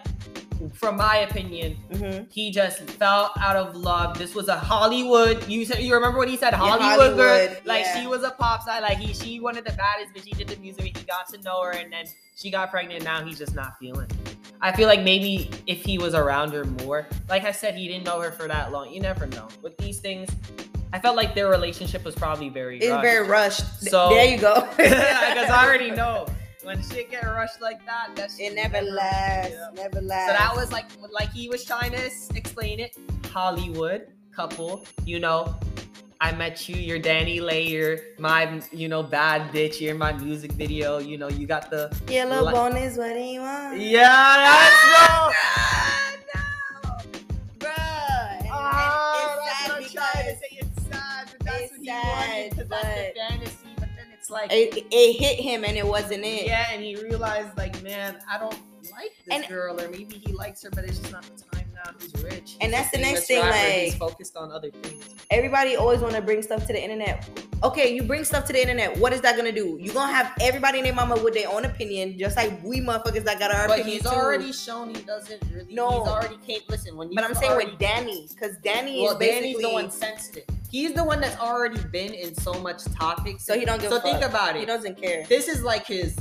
from 0.74 0.96
my 0.96 1.18
opinion, 1.18 1.76
Mhm. 1.92 2.26
he 2.32 2.50
just 2.50 2.78
fell 3.00 3.30
out 3.40 3.56
of 3.56 3.76
love. 3.76 4.18
This 4.18 4.34
was 4.34 4.48
a 4.48 4.56
Hollywood. 4.58 5.46
You 5.48 5.64
said 5.64 5.82
you 5.82 5.94
remember 5.94 6.18
what 6.18 6.28
he 6.28 6.36
said? 6.36 6.52
Hollywood, 6.54 7.16
girl. 7.16 7.28
Hollywood, 7.38 7.60
Like 7.64 7.84
yeah. 7.84 8.00
she 8.00 8.06
was 8.06 8.22
a 8.24 8.30
pop 8.30 8.62
star. 8.62 8.80
Like 8.80 8.98
he, 8.98 9.12
she 9.14 9.38
wanted 9.40 9.64
the 9.64 9.72
baddest, 9.72 10.12
but 10.14 10.24
she 10.24 10.30
did 10.32 10.48
the 10.48 10.56
music. 10.56 10.96
He 10.98 11.04
got 11.04 11.28
to 11.32 11.40
know 11.42 11.62
her, 11.62 11.70
and 11.72 11.92
then 11.92 12.06
she 12.36 12.50
got 12.50 12.70
pregnant. 12.70 13.04
Now 13.04 13.24
he's 13.24 13.38
just 13.38 13.54
not 13.54 13.78
feeling. 13.78 14.06
it. 14.10 14.34
I 14.60 14.72
feel 14.72 14.88
like 14.88 15.02
maybe 15.02 15.48
if 15.68 15.84
he 15.84 15.98
was 15.98 16.14
around 16.14 16.52
her 16.52 16.64
more, 16.64 17.06
like 17.28 17.44
I 17.44 17.52
said, 17.52 17.76
he 17.76 17.86
didn't 17.86 18.04
know 18.04 18.20
her 18.20 18.32
for 18.32 18.48
that 18.48 18.72
long. 18.72 18.90
You 18.92 19.00
never 19.00 19.26
know 19.26 19.46
with 19.62 19.76
these 19.78 20.00
things. 20.00 20.28
I 20.92 20.98
felt 20.98 21.16
like 21.16 21.34
their 21.34 21.48
relationship 21.48 22.04
was 22.04 22.14
probably 22.14 22.48
very. 22.48 22.78
It's 22.78 22.88
rushed. 22.88 23.02
very 23.02 23.26
rushed. 23.28 23.82
So- 23.90 24.08
there 24.10 24.24
you 24.24 24.38
go. 24.38 24.66
because 24.76 25.50
I 25.50 25.64
already 25.66 25.90
know 26.02 26.26
when 26.64 26.82
shit 26.82 27.10
get 27.10 27.24
rushed 27.24 27.60
like 27.60 27.84
that, 27.86 28.14
that 28.16 28.30
shit 28.30 28.52
It 28.52 28.54
never 28.54 28.80
lasts. 28.82 29.52
Yeah. 29.54 29.82
Never 29.82 30.00
So 30.00 30.06
lasts. 30.06 30.38
that 30.38 30.56
was 30.56 30.72
like, 30.72 30.86
like 31.12 31.30
he 31.32 31.48
was 31.48 31.64
trying 31.64 31.92
to 31.92 32.10
explain 32.34 32.80
it. 32.80 32.96
Hollywood 33.30 34.08
couple, 34.34 34.84
you 35.04 35.18
know. 35.20 35.54
I 36.20 36.32
met 36.32 36.68
you. 36.68 36.74
You're 36.74 36.98
Dani 36.98 37.40
Lay. 37.40 37.62
You're 37.68 37.98
my, 38.18 38.60
you 38.72 38.88
know, 38.88 39.04
bad 39.04 39.52
bitch. 39.52 39.80
You're 39.80 39.94
my 39.94 40.12
music 40.12 40.50
video. 40.52 40.98
You 40.98 41.16
know, 41.16 41.28
you 41.28 41.46
got 41.46 41.70
the. 41.70 41.96
Yellow 42.08 42.42
Like- 42.42 42.54
bonus. 42.56 42.96
What 42.96 43.12
do 43.14 43.20
you 43.20 43.40
want? 43.40 43.78
Yeah, 43.78 44.00
that's. 44.02 44.74
Ah, 44.84 46.04
wanted 52.70 52.84
sad, 52.84 53.14
because 53.14 53.14
the 53.14 53.20
but- 53.20 53.28
fantasy. 53.30 53.68
But 53.78 53.88
then 53.96 54.06
it's 54.18 54.30
like, 54.30 54.52
it, 54.52 54.86
it 54.90 55.12
hit 55.18 55.40
him 55.40 55.64
and 55.64 55.76
it 55.76 55.86
wasn't 55.86 56.24
it. 56.24 56.46
yeah, 56.46 56.66
and 56.72 56.82
he 56.82 56.96
realized, 56.96 57.56
like, 57.56 57.80
man, 57.82 58.16
I 58.30 58.38
don't 58.38 58.58
like 58.92 59.12
this 59.26 59.34
And- 59.34 59.46
girl, 59.48 59.80
or 59.80 59.88
maybe 59.88 60.16
he 60.24 60.32
likes 60.32 60.62
her, 60.64 60.70
but 60.70 60.84
it's 60.84 60.98
just 60.98 61.12
not 61.12 61.22
the 61.22 61.42
time 61.56 61.66
now. 61.74 61.92
He's 62.00 62.14
rich. 62.24 62.56
And 62.60 62.72
that's 62.72 62.90
the 62.90 62.98
next 62.98 63.26
famous 63.26 63.26
thing, 63.26 63.42
rapper. 63.42 63.80
He's 63.80 63.94
focused 63.94 64.36
on 64.36 64.50
other 64.50 64.70
things. 64.70 65.04
Everybody 65.30 65.76
always 65.76 66.00
want 66.00 66.14
to 66.14 66.22
bring 66.22 66.42
stuff 66.42 66.66
to 66.66 66.72
the 66.72 66.82
internet. 66.82 67.28
Okay, 67.62 67.92
you 67.94 68.02
bring 68.04 68.24
stuff 68.24 68.44
to 68.46 68.52
the 68.52 68.60
internet. 68.60 68.96
What 68.98 69.12
is 69.12 69.20
that 69.22 69.36
gonna 69.36 69.52
do? 69.52 69.76
You 69.80 69.92
gonna 69.92 70.12
have 70.12 70.32
everybody 70.40 70.78
and 70.78 70.86
their 70.86 70.94
mama 70.94 71.20
with 71.22 71.34
their 71.34 71.48
own 71.48 71.64
opinion, 71.64 72.16
just 72.18 72.36
like 72.36 72.52
we 72.62 72.80
motherfuckers 72.80 73.24
that 73.24 73.38
got 73.40 73.50
our 73.52 73.66
But 73.66 73.80
opinion 73.80 74.00
he's 74.00 74.10
too. 74.10 74.16
already 74.16 74.52
shown 74.52 74.94
he 74.94 75.02
doesn't 75.02 75.42
really. 75.52 75.74
No. 75.74 75.90
he's 75.90 76.08
already 76.08 76.36
came. 76.46 76.60
Listen, 76.68 76.96
when 76.96 77.10
you. 77.10 77.16
But 77.16 77.24
I'm 77.24 77.34
saying 77.34 77.56
with 77.56 77.78
Dani, 77.78 78.28
because 78.32 78.56
Dani 78.58 79.02
well, 79.02 79.12
is 79.12 79.18
basically 79.18 79.52
Dani's 79.54 79.62
the 79.62 79.72
one 79.72 79.90
sensitive. 79.90 80.44
He's 80.70 80.92
the 80.92 81.02
one 81.04 81.20
that's 81.20 81.38
already 81.40 81.80
been 81.90 82.12
in 82.12 82.34
so 82.34 82.52
much 82.54 82.84
topics. 82.84 83.44
so 83.44 83.58
he 83.58 83.64
don't 83.64 83.80
give. 83.80 83.90
So 83.90 83.96
a 83.96 84.00
think 84.00 84.22
about 84.22 84.56
it. 84.56 84.60
He 84.60 84.66
doesn't 84.66 85.00
care. 85.00 85.24
This 85.28 85.48
is 85.48 85.62
like 85.62 85.86
his. 85.86 86.16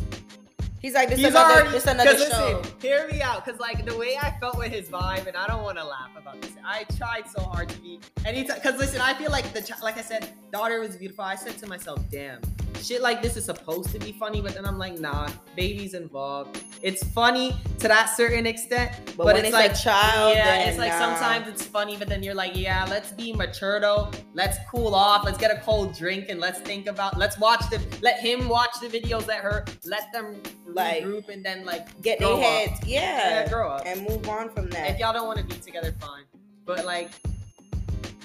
He's 0.79 0.93
like 0.93 1.09
this 1.09 1.17
He's 1.17 1.27
another 1.29 1.53
already. 1.55 1.69
this 1.71 1.85
another 1.87 2.17
show. 2.17 2.59
listen, 2.61 2.79
hear 2.81 3.07
me 3.11 3.21
out, 3.21 3.43
because 3.43 3.59
like 3.59 3.85
the 3.85 3.97
way 3.97 4.17
I 4.21 4.37
felt 4.39 4.57
with 4.57 4.71
his 4.71 4.87
vibe, 4.89 5.25
and 5.27 5.35
I 5.35 5.47
don't 5.47 5.63
want 5.63 5.77
to 5.77 5.83
laugh 5.83 6.11
about 6.15 6.39
this. 6.41 6.51
I 6.63 6.83
tried 6.97 7.27
so 7.27 7.41
hard 7.41 7.69
to 7.69 7.77
be 7.79 7.99
anytime. 8.25 8.57
Because 8.57 8.77
listen, 8.79 9.01
I 9.01 9.13
feel 9.15 9.31
like 9.31 9.51
the 9.53 9.61
ch- 9.61 9.81
like 9.81 9.97
I 9.97 10.01
said, 10.01 10.29
daughter 10.51 10.79
was 10.79 10.95
beautiful. 10.95 11.23
I 11.23 11.35
said 11.35 11.57
to 11.59 11.67
myself, 11.67 11.99
damn. 12.11 12.41
Shit 12.81 13.01
like 13.01 13.23
this 13.23 13.35
is 13.37 13.45
supposed 13.45 13.89
to 13.89 13.97
be 13.99 14.11
funny, 14.11 14.39
but 14.39 14.53
then 14.53 14.63
I'm 14.65 14.77
like, 14.77 14.99
nah, 14.99 15.27
baby's 15.55 15.95
involved. 15.95 16.61
It's 16.83 17.03
funny 17.11 17.55
to 17.79 17.87
that 17.87 18.15
certain 18.15 18.45
extent, 18.45 18.91
But, 19.05 19.17
but 19.17 19.25
when 19.25 19.37
it's 19.37 19.47
it's, 19.47 19.53
like- 19.53 19.75
child, 19.75 20.35
yeah, 20.35 20.67
it's 20.69 20.77
like 20.77 20.91
nah. 20.91 20.99
sometimes 20.99 21.47
it's 21.47 21.65
funny, 21.65 21.97
but 21.97 22.07
then 22.07 22.21
you're 22.21 22.35
like, 22.35 22.55
yeah, 22.55 22.85
let's 22.87 23.11
be 23.11 23.33
mature 23.33 23.79
though. 23.79 24.11
Let's 24.35 24.59
cool 24.69 24.93
off. 24.93 25.25
Let's 25.25 25.39
get 25.39 25.49
a 25.49 25.59
cold 25.61 25.95
drink 25.97 26.25
and 26.29 26.39
let's 26.39 26.59
think 26.59 26.85
about. 26.85 27.17
Let's 27.17 27.39
watch 27.39 27.67
the. 27.71 27.81
Let 28.03 28.19
him 28.19 28.47
watch 28.47 28.69
the 28.79 28.87
videos. 28.87 29.25
Let 29.27 29.39
her. 29.41 29.65
Let 29.85 30.13
them 30.13 30.35
Like, 30.67 31.03
group 31.03 31.29
and 31.29 31.43
then 31.45 31.65
like 31.65 32.01
get 32.01 32.19
their 32.19 32.35
heads, 32.37 32.79
yeah, 32.85 33.41
yeah, 33.43 33.49
grow 33.49 33.69
up. 33.69 33.83
and 33.85 34.01
move 34.07 34.27
on 34.29 34.49
from 34.49 34.69
that. 34.71 34.89
If 34.91 34.99
y'all 34.99 35.13
don't 35.13 35.25
want 35.27 35.39
to 35.39 35.45
be 35.45 35.55
together, 35.61 35.93
fine. 35.99 36.23
But 36.65 36.85
like, 36.85 37.09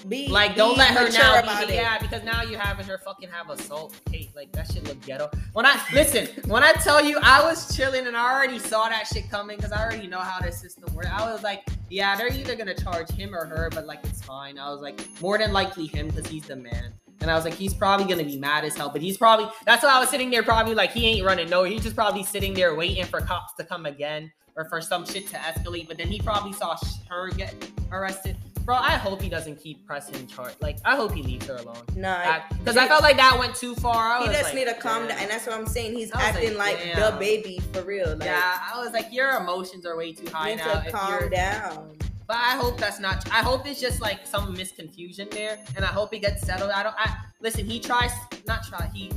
Be 0.09 0.27
like 0.27 0.55
don't 0.57 0.73
be 0.73 0.79
let 0.79 0.89
her 0.91 1.09
now 1.09 1.39
about 1.39 1.65
be 1.67 1.73
it. 1.73 1.77
yeah, 1.77 1.97
because 1.97 2.23
now 2.23 2.41
you're 2.43 2.59
having 2.59 2.85
her 2.85 2.97
fucking 2.97 3.29
have 3.29 3.49
assault 3.49 3.95
Kate. 4.11 4.29
Like 4.35 4.51
that 4.51 4.69
shit 4.69 4.83
look 4.83 4.99
ghetto. 5.05 5.29
When 5.53 5.65
I 5.65 5.79
listen, 5.93 6.27
when 6.47 6.61
I 6.61 6.73
tell 6.73 7.01
you 7.03 7.17
I 7.21 7.41
was 7.41 7.73
chilling 7.75 8.05
and 8.07 8.17
I 8.17 8.33
already 8.33 8.59
saw 8.59 8.89
that 8.89 9.07
shit 9.07 9.29
coming 9.31 9.55
because 9.55 9.71
I 9.71 9.81
already 9.81 10.07
know 10.07 10.19
how 10.19 10.41
this 10.41 10.59
system 10.59 10.93
works. 10.93 11.07
I 11.09 11.31
was 11.31 11.41
like, 11.43 11.65
yeah, 11.89 12.17
they're 12.17 12.27
either 12.33 12.55
gonna 12.57 12.75
charge 12.75 13.09
him 13.11 13.33
or 13.33 13.45
her, 13.45 13.69
but 13.73 13.85
like 13.87 13.99
it's 14.03 14.21
fine. 14.21 14.59
I 14.59 14.69
was 14.69 14.81
like, 14.81 14.99
more 15.21 15.37
than 15.37 15.53
likely 15.53 15.87
him 15.87 16.07
because 16.09 16.27
he's 16.27 16.45
the 16.45 16.57
man. 16.57 16.91
And 17.23 17.31
I 17.31 17.35
was 17.35 17.45
like, 17.45 17.55
he's 17.55 17.73
probably 17.73 18.05
gonna 18.05 18.25
be 18.25 18.37
mad 18.37 18.65
as 18.65 18.75
hell, 18.75 18.89
but 18.89 19.01
he's 19.01 19.17
probably 19.17 19.47
that's 19.65 19.81
why 19.81 19.89
I 19.89 19.99
was 19.99 20.09
sitting 20.09 20.29
there 20.29 20.43
probably 20.43 20.75
like 20.75 20.91
he 20.91 21.07
ain't 21.07 21.25
running 21.25 21.49
nowhere. 21.49 21.69
He's 21.69 21.81
just 21.81 21.95
probably 21.95 22.23
sitting 22.23 22.53
there 22.53 22.75
waiting 22.75 23.05
for 23.05 23.21
cops 23.21 23.53
to 23.55 23.63
come 23.63 23.85
again 23.85 24.31
or 24.55 24.65
for 24.65 24.81
some 24.81 25.05
shit 25.05 25.27
to 25.27 25.37
escalate. 25.37 25.87
But 25.87 25.97
then 25.97 26.09
he 26.09 26.19
probably 26.19 26.53
saw 26.53 26.77
her 27.09 27.29
get 27.31 27.55
arrested. 27.91 28.35
Bro, 28.65 28.75
I 28.75 28.91
hope 28.91 29.21
he 29.21 29.27
doesn't 29.29 29.57
keep 29.57 29.85
pressing 29.85 30.25
charge. 30.27 30.53
Like, 30.61 30.77
I 30.85 30.95
hope 30.95 31.13
he 31.13 31.21
leaves 31.21 31.47
her 31.47 31.55
alone. 31.55 31.83
No, 31.97 32.41
Because 32.59 32.77
I 32.77 32.87
felt 32.87 33.03
like 33.03 33.17
that 33.17 33.37
went 33.37 33.55
too 33.55 33.75
far. 33.75 34.17
I 34.17 34.21
he 34.21 34.27
just 34.27 34.43
like, 34.43 34.55
need 34.55 34.67
to 34.67 34.73
calm 34.73 35.07
down, 35.07 35.17
and 35.17 35.29
that's 35.29 35.45
what 35.45 35.57
I'm 35.57 35.65
saying. 35.65 35.95
He's 35.95 36.13
acting 36.13 36.57
like, 36.57 36.77
like, 36.77 36.95
the 36.95 37.17
baby 37.19 37.59
for 37.73 37.81
real. 37.83 38.15
Like, 38.15 38.23
yeah, 38.23 38.59
I 38.73 38.79
was 38.79 38.93
like, 38.93 39.11
your 39.11 39.31
emotions 39.31 39.85
are 39.85 39.97
way 39.97 40.13
too 40.13 40.23
you 40.23 40.31
high 40.31 40.55
need 40.55 40.57
now. 40.59 40.79
to 40.79 40.91
calm 40.91 41.29
down. 41.29 41.97
But 42.27 42.37
I 42.37 42.55
hope 42.55 42.77
that's 42.77 42.99
not. 42.99 43.27
I 43.31 43.41
hope 43.41 43.67
it's 43.67 43.81
just 43.81 43.99
like 44.01 44.25
some 44.25 44.55
misconfusion 44.55 45.29
there, 45.31 45.59
and 45.75 45.83
I 45.83 45.89
hope 45.89 46.13
he 46.13 46.19
gets 46.19 46.45
settled. 46.45 46.71
I 46.71 46.83
don't. 46.83 46.95
I 46.97 47.13
listen. 47.41 47.65
He 47.65 47.79
tries 47.79 48.11
not 48.47 48.63
try. 48.65 48.89
He 48.93 49.11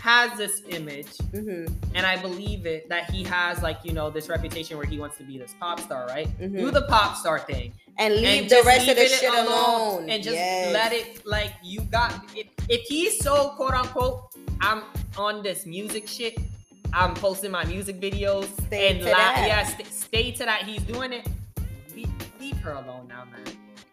has 0.00 0.36
this 0.38 0.62
image, 0.68 1.06
Mm-hmm. 1.32 1.72
and 1.96 2.06
I 2.06 2.16
believe 2.20 2.66
it 2.66 2.88
that 2.88 3.10
he 3.10 3.24
has 3.24 3.62
like 3.62 3.78
you 3.84 3.92
know 3.92 4.10
this 4.10 4.28
reputation 4.28 4.76
where 4.76 4.86
he 4.86 4.98
wants 4.98 5.16
to 5.18 5.24
be 5.24 5.38
this 5.38 5.54
pop 5.60 5.80
star, 5.80 6.06
right? 6.06 6.28
Mhm. 6.40 6.56
Do 6.58 6.70
the 6.70 6.82
pop 6.82 7.16
star 7.16 7.40
thing 7.40 7.72
And 7.98 8.14
leave 8.14 8.42
and 8.42 8.50
the 8.50 8.62
rest 8.64 8.88
of 8.88 8.94
the 8.96 9.02
leave 9.02 9.12
it 9.12 9.18
shit 9.18 9.34
alone. 9.34 10.08
and 10.08 10.22
just 10.22 10.36
Yes. 10.36 10.72
let 10.72 10.92
it 10.92 11.26
like 11.26 11.52
you 11.64 11.80
got. 11.82 12.14
If, 12.36 12.46
if 12.68 12.82
he's 12.82 13.18
so 13.22 13.50
quote 13.56 13.74
unquote, 13.74 14.32
I'm 14.60 14.82
on 15.16 15.42
this 15.42 15.66
music 15.66 16.06
shit. 16.08 16.38
I'm 16.92 17.14
posting 17.14 17.50
my 17.50 17.64
music 17.66 18.00
videos 18.00 18.46
Stay 18.66 18.90
and 18.92 19.00
to 19.00 19.06
la- 19.06 19.16
that. 19.18 19.44
yeah, 19.46 19.64
st- 19.66 19.92
stay 19.92 20.30
to 20.32 20.44
that. 20.46 20.62
He's 20.62 20.80
doing 20.82 21.12
it. 21.12 21.26
Her 22.68 22.74
alone 22.74 23.08
now, 23.08 23.24
man. 23.24 23.44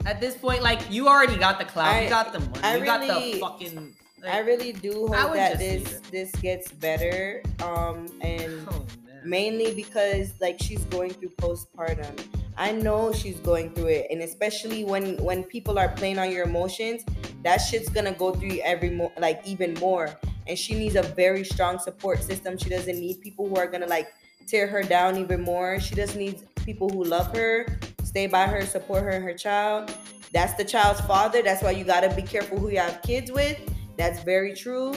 At 0.05 0.19
this 0.19 0.35
point, 0.35 0.61
like 0.61 0.81
you 0.91 1.07
already 1.07 1.37
got 1.37 1.59
the 1.59 1.65
clout, 1.65 1.93
I- 1.93 2.03
you 2.03 2.09
got 2.09 2.33
the 2.33 2.39
money, 2.39 2.59
I 2.61 2.75
you 2.77 2.85
got 2.85 2.99
really- 3.01 3.33
the 3.33 3.39
fucking. 3.39 3.95
Like, 4.21 4.33
I 4.33 4.39
really 4.39 4.73
do 4.73 5.07
hope 5.07 5.33
that 5.33 5.59
this 5.59 6.01
this 6.11 6.31
gets 6.33 6.71
better. 6.71 7.41
Um, 7.63 8.07
and 8.21 8.67
oh, 8.71 8.85
mainly 9.23 9.73
because 9.73 10.33
like 10.41 10.57
she's 10.61 10.83
going 10.85 11.11
through 11.11 11.29
postpartum. 11.37 12.15
I 12.57 12.71
know 12.71 13.11
she's 13.13 13.39
going 13.39 13.73
through 13.73 13.87
it, 13.87 14.07
and 14.09 14.21
especially 14.21 14.83
when 14.83 15.17
when 15.23 15.43
people 15.43 15.77
are 15.79 15.89
playing 15.89 16.19
on 16.19 16.31
your 16.31 16.43
emotions, 16.45 17.03
that 17.43 17.57
shit's 17.57 17.89
gonna 17.89 18.13
go 18.13 18.33
through 18.33 18.59
every 18.63 18.89
mo- 18.89 19.11
like 19.17 19.41
even 19.45 19.73
more. 19.75 20.09
And 20.47 20.57
she 20.57 20.75
needs 20.75 20.95
a 20.95 21.01
very 21.03 21.43
strong 21.43 21.79
support 21.79 22.21
system. 22.21 22.57
She 22.57 22.69
doesn't 22.69 22.99
need 22.99 23.21
people 23.21 23.47
who 23.47 23.55
are 23.55 23.67
gonna 23.67 23.87
like 23.87 24.07
tear 24.47 24.67
her 24.67 24.83
down 24.83 25.17
even 25.17 25.41
more. 25.41 25.79
She 25.79 25.95
just 25.95 26.15
needs 26.15 26.43
people 26.65 26.89
who 26.89 27.03
love 27.03 27.35
her, 27.35 27.67
stay 28.15 28.27
by 28.27 28.47
her, 28.47 28.65
support 28.65 29.03
her 29.03 29.09
and 29.09 29.25
her 29.25 29.33
child. 29.33 29.93
That's 30.31 30.53
the 30.53 30.63
child's 30.63 31.01
father. 31.01 31.41
That's 31.41 31.61
why 31.61 31.71
you 31.71 31.83
gotta 31.83 32.15
be 32.15 32.21
careful 32.21 32.57
who 32.57 32.69
you 32.69 32.79
have 32.79 33.01
kids 33.01 33.29
with. 33.29 33.59
That's 33.97 34.23
very 34.23 34.53
true. 34.55 34.95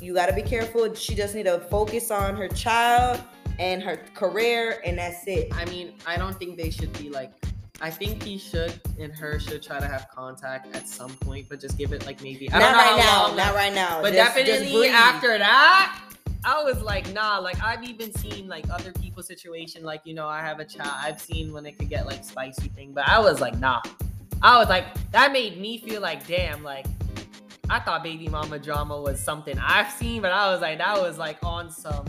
You 0.00 0.14
gotta 0.14 0.32
be 0.32 0.40
careful. 0.40 0.94
She 0.94 1.14
just 1.14 1.34
need 1.34 1.44
to 1.44 1.60
focus 1.60 2.10
on 2.10 2.34
her 2.34 2.48
child 2.48 3.20
and 3.58 3.82
her 3.82 3.98
career, 4.14 4.80
and 4.86 4.96
that's 4.98 5.26
it. 5.26 5.52
I 5.54 5.66
mean, 5.66 5.92
I 6.06 6.16
don't 6.16 6.34
think 6.38 6.56
they 6.56 6.70
should 6.70 6.94
be 6.98 7.10
like. 7.10 7.30
I 7.82 7.90
think 7.90 8.22
he 8.22 8.38
should 8.38 8.80
and 8.98 9.12
her 9.12 9.38
should 9.38 9.62
try 9.62 9.78
to 9.78 9.86
have 9.86 10.08
contact 10.08 10.74
at 10.74 10.88
some 10.88 11.10
point, 11.16 11.50
but 11.50 11.60
just 11.60 11.76
give 11.76 11.92
it 11.92 12.06
like 12.06 12.22
maybe. 12.22 12.50
I 12.50 12.58
not 12.58 12.70
don't 12.70 12.72
know 12.72 12.78
right 12.78 12.96
now. 12.96 13.26
long 13.26 13.36
Not 13.36 13.54
right 13.54 13.74
now. 13.74 14.00
But 14.00 14.14
Just- 14.14 14.34
just 14.34 14.46
definitely 14.46 14.78
breathe. 14.78 14.92
after 14.94 15.36
that, 15.36 16.02
I 16.44 16.62
was 16.62 16.82
like, 16.82 17.12
nah. 17.12 17.38
Like 17.38 17.62
I've 17.62 17.84
even 17.84 18.12
seen 18.12 18.48
like 18.48 18.64
other 18.70 18.92
people's 18.92 19.26
situation. 19.26 19.82
Like 19.82 20.02
you 20.04 20.14
know, 20.14 20.28
I 20.28 20.40
have 20.40 20.60
a 20.60 20.64
child. 20.64 20.92
I've 20.94 21.20
seen 21.20 21.52
when 21.52 21.66
it 21.66 21.78
could 21.78 21.88
get 21.88 22.06
like 22.06 22.24
spicy 22.24 22.68
thing, 22.68 22.92
but 22.92 23.08
I 23.08 23.18
was 23.18 23.40
like, 23.40 23.58
nah. 23.58 23.82
I 24.42 24.58
was 24.58 24.68
like, 24.68 24.84
that 25.12 25.32
made 25.32 25.58
me 25.58 25.78
feel 25.78 26.00
like, 26.00 26.26
damn, 26.26 26.62
like. 26.62 26.86
I 27.68 27.80
thought 27.80 28.04
baby 28.04 28.28
mama 28.28 28.60
drama 28.60 29.00
was 29.00 29.18
something 29.18 29.58
I've 29.58 29.90
seen, 29.90 30.22
but 30.22 30.30
I 30.30 30.52
was 30.52 30.60
like, 30.60 30.78
that 30.78 31.00
was 31.00 31.18
like 31.18 31.38
on 31.42 31.68
some, 31.68 32.04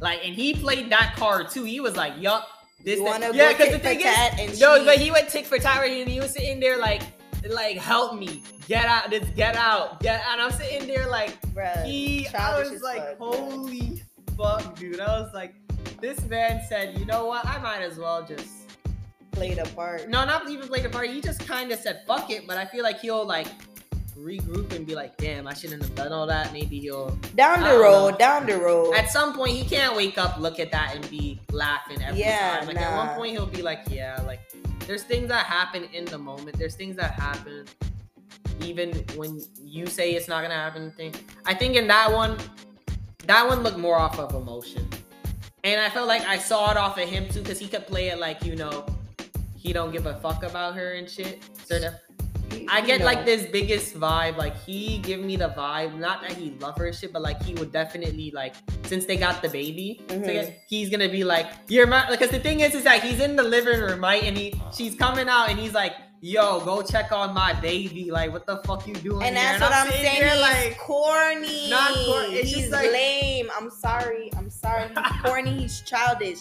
like, 0.00 0.24
and 0.24 0.32
he 0.32 0.54
played 0.54 0.90
that 0.90 1.14
card 1.16 1.50
too. 1.50 1.64
He 1.64 1.80
was 1.80 1.96
like, 1.96 2.12
yup, 2.20 2.48
this, 2.84 2.98
You 2.98 3.04
wanna 3.04 3.32
yeah, 3.34 3.52
because 3.52 3.72
the 3.72 3.80
thing 3.80 3.98
is, 3.98 4.06
and 4.06 4.60
no, 4.60 4.84
but 4.84 4.98
he 4.98 5.10
went 5.10 5.28
tick 5.28 5.44
for 5.44 5.58
tat 5.58 5.84
and 5.84 6.08
he 6.08 6.20
was 6.20 6.30
sitting 6.30 6.60
there 6.60 6.78
like, 6.78 7.02
like, 7.48 7.76
help 7.78 8.18
me, 8.18 8.42
get 8.68 8.84
out, 8.86 9.10
just 9.10 9.34
get 9.34 9.56
out, 9.56 10.00
get, 10.00 10.22
and 10.30 10.40
I'm 10.40 10.50
sitting 10.50 10.86
there 10.86 11.08
like, 11.08 11.40
Bruh, 11.52 11.84
he, 11.84 12.26
I 12.28 12.58
was 12.60 12.82
like, 12.82 13.18
holy 13.18 14.02
fuck, 14.36 14.76
dude. 14.76 15.00
I 15.00 15.20
was 15.20 15.32
like, 15.34 15.54
this 16.00 16.22
man 16.26 16.62
said, 16.68 16.98
you 16.98 17.04
know 17.06 17.26
what, 17.26 17.46
I 17.46 17.58
might 17.58 17.80
as 17.82 17.98
well 17.98 18.24
just, 18.24 18.48
play 19.32 19.52
the 19.54 19.64
part. 19.74 20.08
no, 20.08 20.24
not 20.24 20.48
even 20.48 20.66
play 20.66 20.80
the 20.80 20.88
part 20.88 21.10
He 21.10 21.20
just 21.20 21.46
kind 21.46 21.70
of 21.70 21.78
said, 21.78 22.02
fuck 22.06 22.30
it, 22.30 22.46
but 22.46 22.56
I 22.56 22.64
feel 22.64 22.82
like 22.82 23.00
he'll 23.00 23.26
like 23.26 23.46
regroup 24.18 24.72
and 24.74 24.86
be 24.86 24.94
like, 24.94 25.14
damn, 25.18 25.46
I 25.46 25.52
shouldn't 25.52 25.82
have 25.82 25.94
done 25.94 26.10
all 26.10 26.26
that. 26.26 26.50
Maybe 26.54 26.80
he'll, 26.80 27.10
Down 27.34 27.60
the 27.62 27.78
road, 27.78 28.12
know. 28.12 28.16
down 28.16 28.46
the 28.46 28.56
road. 28.56 28.94
at 28.94 29.10
some 29.10 29.34
point, 29.34 29.52
he 29.52 29.62
can't 29.68 29.94
wake 29.94 30.16
up, 30.16 30.38
look 30.38 30.58
at 30.58 30.72
that, 30.72 30.94
and 30.96 31.08
be 31.10 31.38
laughing 31.52 32.02
every 32.02 32.20
Yeah, 32.20 32.58
time. 32.60 32.66
Like 32.66 32.80
at 32.80 32.96
one 32.96 33.14
point, 33.16 33.32
he'll 33.32 33.44
be 33.44 33.60
like, 33.60 33.80
yeah, 33.90 34.18
like 34.26 34.40
there's 34.86 35.02
things 35.02 35.28
that 35.28 35.46
happen 35.46 35.84
in 35.92 36.04
the 36.04 36.18
moment. 36.18 36.58
There's 36.58 36.74
things 36.74 36.96
that 36.96 37.12
happen 37.12 37.66
even 38.62 38.92
when 39.16 39.40
you 39.60 39.86
say 39.86 40.12
it's 40.12 40.28
not 40.28 40.42
gonna 40.42 40.54
happen. 40.54 40.90
Thing. 40.92 41.14
I 41.44 41.54
think 41.54 41.76
in 41.76 41.86
that 41.88 42.12
one, 42.12 42.36
that 43.26 43.46
one 43.46 43.62
looked 43.62 43.78
more 43.78 43.98
off 43.98 44.18
of 44.18 44.34
emotion, 44.34 44.88
and 45.64 45.80
I 45.80 45.90
felt 45.90 46.08
like 46.08 46.22
I 46.22 46.38
saw 46.38 46.70
it 46.70 46.76
off 46.76 46.98
of 46.98 47.08
him 47.08 47.28
too, 47.28 47.40
because 47.40 47.58
he 47.58 47.68
could 47.68 47.86
play 47.86 48.08
it 48.08 48.18
like 48.18 48.44
you 48.44 48.56
know, 48.56 48.86
he 49.56 49.72
don't 49.72 49.92
give 49.92 50.06
a 50.06 50.14
fuck 50.14 50.42
about 50.42 50.74
her 50.76 50.92
and 50.92 51.08
shit. 51.08 51.42
Sort 51.64 51.82
of. 51.84 51.94
He- 52.66 52.76
I 52.76 52.80
get 52.80 53.00
know. 53.00 53.06
like 53.06 53.24
this 53.24 53.46
biggest 53.46 53.94
vibe. 53.94 54.36
Like 54.36 54.56
he 54.64 54.98
give 54.98 55.20
me 55.20 55.36
the 55.36 55.48
vibe, 55.50 55.98
not 55.98 56.22
that 56.22 56.32
he 56.32 56.50
love 56.60 56.76
her 56.78 56.92
shit, 56.92 57.12
but 57.12 57.22
like 57.22 57.42
he 57.42 57.54
would 57.54 57.72
definitely 57.72 58.30
like 58.34 58.54
since 58.84 59.04
they 59.06 59.16
got 59.16 59.42
the 59.42 59.48
baby, 59.48 60.00
Mhm. 60.08 60.24
together, 60.24 60.54
he's 60.68 60.90
gonna 60.90 61.08
be 61.08 61.24
like, 61.24 61.46
"You're 61.68 61.86
my." 61.86 62.08
Because 62.10 62.30
the 62.30 62.40
thing 62.40 62.60
is, 62.60 62.74
is 62.74 62.84
that 62.84 63.02
he's 63.02 63.20
in 63.20 63.36
the 63.36 63.42
living 63.42 63.80
room, 63.80 64.02
right? 64.02 64.22
And 64.22 64.36
he, 64.36 64.54
she's 64.76 64.94
coming 64.94 65.28
out, 65.28 65.48
and 65.50 65.58
he's 65.58 65.74
like, 65.74 65.94
"Yo, 66.20 66.60
go 66.60 66.82
check 66.82 67.12
on 67.12 67.34
my 67.34 67.52
baby. 67.54 68.10
Like, 68.10 68.32
what 68.32 68.46
the 68.46 68.58
fuck 68.66 68.86
you 68.86 68.94
doing?" 68.94 69.22
And 69.26 69.36
here?" 69.36 69.44
that's 69.58 69.60
what 69.60 69.72
I'm 69.72 69.86
sitting 69.86 70.02
saying. 70.02 70.20
there 70.20 70.30
He's 70.30 70.40
like, 70.40 70.78
corny. 70.78 71.70
Not 71.70 71.94
cor- 71.94 72.22
it's 72.28 72.48
he's 72.50 72.56
just 72.58 72.72
like- 72.72 72.90
lame. 72.92 73.50
I'm 73.56 73.70
sorry. 73.70 74.30
I'm 74.36 74.50
sorry. 74.50 74.88
He's 74.88 75.22
corny. 75.24 75.52
He's 75.60 75.80
childish. 75.82 76.38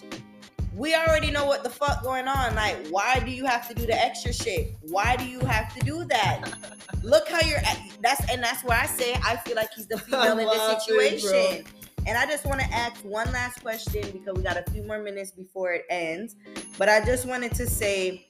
We 0.75 0.93
already 0.93 1.31
know 1.31 1.45
what 1.45 1.63
the 1.63 1.69
fuck 1.69 2.03
going 2.03 2.27
on. 2.27 2.53
Like, 2.53 2.75
why 2.87 3.19
do 3.19 3.31
you 3.31 3.45
have 3.45 3.67
to 3.69 3.73
do 3.73 3.85
the 3.85 3.93
extra 3.93 4.33
shit? 4.33 4.75
Why 4.81 5.15
do 5.15 5.23
you 5.23 5.39
have 5.39 5.73
to 5.73 5.79
do 5.85 6.03
that? 6.05 6.53
Look 7.01 7.29
how 7.29 7.39
you're. 7.47 7.59
At, 7.59 7.79
that's 8.01 8.29
and 8.29 8.43
that's 8.43 8.61
why 8.61 8.81
I 8.81 8.85
say 8.85 9.13
I 9.23 9.37
feel 9.37 9.55
like 9.55 9.69
he's 9.73 9.87
the 9.87 9.97
female 9.99 10.37
in 10.37 10.47
this 10.47 10.83
situation. 10.83 11.65
And 12.05 12.17
I 12.17 12.25
just 12.25 12.45
want 12.45 12.59
to 12.59 12.67
ask 12.71 13.01
one 13.05 13.31
last 13.31 13.61
question 13.61 14.11
because 14.11 14.35
we 14.35 14.43
got 14.43 14.57
a 14.57 14.69
few 14.71 14.83
more 14.83 14.99
minutes 14.99 15.31
before 15.31 15.71
it 15.71 15.85
ends. 15.89 16.35
But 16.77 16.89
I 16.89 17.03
just 17.03 17.25
wanted 17.25 17.53
to 17.55 17.67
say, 17.67 18.27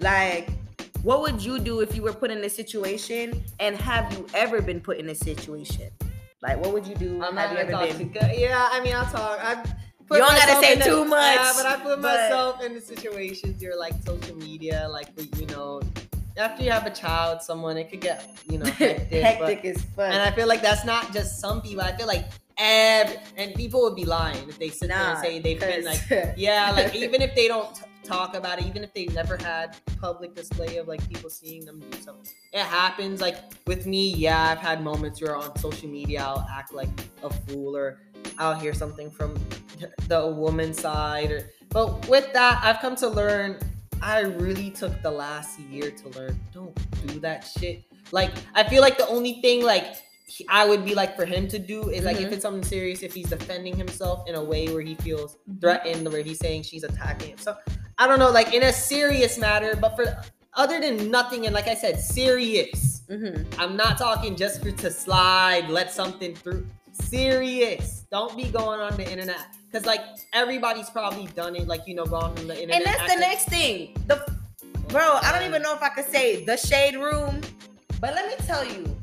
like, 0.00 0.50
what 1.02 1.20
would 1.20 1.44
you 1.44 1.58
do 1.58 1.80
if 1.80 1.96
you 1.96 2.02
were 2.02 2.12
put 2.12 2.30
in 2.30 2.40
this 2.40 2.54
situation? 2.54 3.42
And 3.58 3.76
have 3.76 4.12
you 4.12 4.24
ever 4.34 4.62
been 4.62 4.80
put 4.80 4.98
in 4.98 5.06
this 5.06 5.18
situation? 5.18 5.90
Like, 6.42 6.58
what 6.60 6.72
would 6.72 6.86
you 6.86 6.94
do? 6.94 7.22
I'm 7.22 7.36
have 7.36 7.50
not 7.50 7.52
you 7.52 7.58
ever 7.58 7.72
talk 7.72 7.98
been? 7.98 8.08
good. 8.10 8.38
Yeah, 8.38 8.68
I 8.70 8.80
mean, 8.80 8.94
I'll 8.94 9.04
talk. 9.04 9.40
I 9.42 9.56
put 9.56 9.72
You 10.10 10.18
don't 10.18 10.28
gotta 10.28 10.60
say 10.64 10.72
in 10.74 10.78
the- 10.78 10.84
too 10.86 11.04
much, 11.04 11.36
Yeah, 11.36 11.52
but 11.56 11.66
I 11.66 11.76
put 11.76 12.00
but- 12.00 12.14
myself 12.20 12.62
in 12.62 12.74
the 12.74 12.80
situations 12.80 13.62
you're 13.62 13.78
like 13.78 13.94
social 14.06 14.36
media, 14.36 14.86
like 14.90 15.08
you 15.38 15.46
know, 15.46 15.80
after 16.36 16.62
you 16.62 16.70
have 16.70 16.86
a 16.86 16.90
child, 16.90 17.42
someone 17.42 17.76
it 17.76 17.90
could 17.90 18.00
get 18.00 18.24
you 18.48 18.58
know 18.58 18.64
hectic. 18.70 19.10
but- 19.10 19.48
Hectic 19.50 19.64
as 19.64 19.82
fuck. 19.96 20.12
and 20.12 20.22
I 20.22 20.30
feel 20.30 20.46
like 20.48 20.62
that's 20.62 20.84
not 20.84 21.12
just 21.12 21.40
some 21.40 21.60
people. 21.62 21.82
I 21.82 21.96
feel 21.96 22.06
like 22.06 22.26
every 22.56 23.16
and 23.36 23.54
people 23.54 23.82
would 23.82 23.94
be 23.96 24.04
lying 24.04 24.48
if 24.48 24.58
they 24.58 24.68
sit 24.68 24.88
there 24.88 24.98
and 24.98 25.18
say 25.18 25.38
they've 25.40 25.60
been 25.60 25.84
like 25.84 26.00
yeah, 26.36 26.72
like 26.74 26.94
even 26.94 27.22
if 27.22 27.34
they 27.34 27.46
don't 27.48 27.74
t- 27.74 27.82
talk 28.04 28.34
about 28.34 28.58
it, 28.60 28.66
even 28.66 28.82
if 28.82 28.92
they've 28.94 29.12
never 29.14 29.36
had 29.36 29.76
public 30.00 30.34
display 30.34 30.78
of 30.78 30.88
like 30.88 31.06
people 31.10 31.28
seeing 31.28 31.64
them 31.66 31.78
do 31.90 31.98
something, 32.00 32.32
it 32.52 32.62
happens. 32.62 33.20
Like 33.20 33.36
with 33.66 33.86
me, 33.86 34.14
yeah, 34.14 34.50
I've 34.50 34.58
had 34.58 34.82
moments 34.82 35.20
where 35.20 35.36
on 35.36 35.56
social 35.58 35.88
media 35.90 36.22
I'll 36.22 36.46
act 36.50 36.72
like 36.72 36.88
a 37.22 37.30
fool 37.30 37.76
or 37.76 37.98
I'll 38.38 38.54
hear 38.58 38.74
something 38.74 39.10
from 39.10 39.34
the 40.08 40.26
woman's 40.26 40.80
side. 40.80 41.30
Or, 41.32 41.50
but 41.70 42.08
with 42.08 42.32
that, 42.32 42.60
I've 42.62 42.78
come 42.80 42.96
to 42.96 43.08
learn. 43.08 43.58
I 44.00 44.20
really 44.20 44.70
took 44.70 45.00
the 45.02 45.10
last 45.10 45.58
year 45.58 45.90
to 45.90 46.08
learn. 46.18 46.38
Don't 46.54 46.74
do 47.06 47.18
that 47.20 47.44
shit. 47.58 47.82
Like 48.12 48.30
I 48.54 48.62
feel 48.64 48.80
like 48.80 48.96
the 48.96 49.08
only 49.08 49.40
thing 49.42 49.64
like 49.64 49.96
he- 50.26 50.46
I 50.48 50.66
would 50.66 50.84
be 50.84 50.94
like 50.94 51.16
for 51.16 51.24
him 51.24 51.48
to 51.48 51.58
do 51.58 51.90
is 51.90 52.04
like 52.04 52.20
if 52.20 52.28
Mhm. 52.28 52.32
it's 52.32 52.42
something 52.42 52.62
serious, 52.62 53.02
if 53.02 53.12
he's 53.12 53.28
defending 53.28 53.76
himself 53.76 54.28
in 54.28 54.34
a 54.36 54.42
way 54.42 54.68
where 54.68 54.82
he 54.82 54.94
feels 54.96 55.32
Mm-hmm. 55.34 55.58
threatened, 55.58 56.12
where 56.12 56.22
he's 56.22 56.38
saying 56.38 56.62
she's 56.62 56.84
attacking 56.84 57.30
him. 57.30 57.38
So 57.38 57.56
I 57.98 58.06
don't 58.06 58.20
know, 58.20 58.30
like 58.30 58.54
in 58.54 58.62
a 58.62 58.72
serious 58.72 59.36
matter, 59.36 59.74
but 59.80 59.96
for 59.96 60.22
other 60.54 60.80
than 60.80 61.10
nothing, 61.10 61.46
and 61.46 61.54
like 61.54 61.66
I 61.68 61.74
said, 61.74 61.98
serious. 62.00 63.02
Mhm. 63.10 63.46
I'm 63.58 63.76
not 63.76 63.98
talking 63.98 64.36
just 64.36 64.62
for 64.62 64.70
to 64.70 64.90
slide, 64.90 65.68
let 65.70 65.92
something 65.92 66.34
through. 66.36 66.66
Serious. 67.04 68.04
Don't 68.10 68.36
be 68.36 68.44
going 68.44 68.80
on 68.80 68.96
the 68.96 69.10
internet 69.10 69.46
because 69.70 69.86
like 69.86 70.00
everybody's 70.32 70.90
probably 70.90 71.26
done 71.28 71.56
it. 71.56 71.66
Like 71.66 71.86
you 71.86 71.94
know, 71.94 72.04
gone 72.04 72.34
from 72.34 72.48
the 72.48 72.54
internet. 72.54 72.76
And 72.76 72.86
that's 72.86 73.12
the 73.12 73.20
next 73.20 73.48
thing. 73.48 73.96
The 74.06 74.26
bro, 74.88 75.18
I 75.22 75.32
don't 75.32 75.46
even 75.46 75.62
know 75.62 75.74
if 75.74 75.82
I 75.82 75.90
could 75.90 76.06
say 76.06 76.44
the 76.44 76.56
shade 76.56 76.96
room, 76.96 77.40
but 78.00 78.14
let 78.14 78.26
me 78.26 78.46
tell 78.46 78.64
you, 78.64 78.96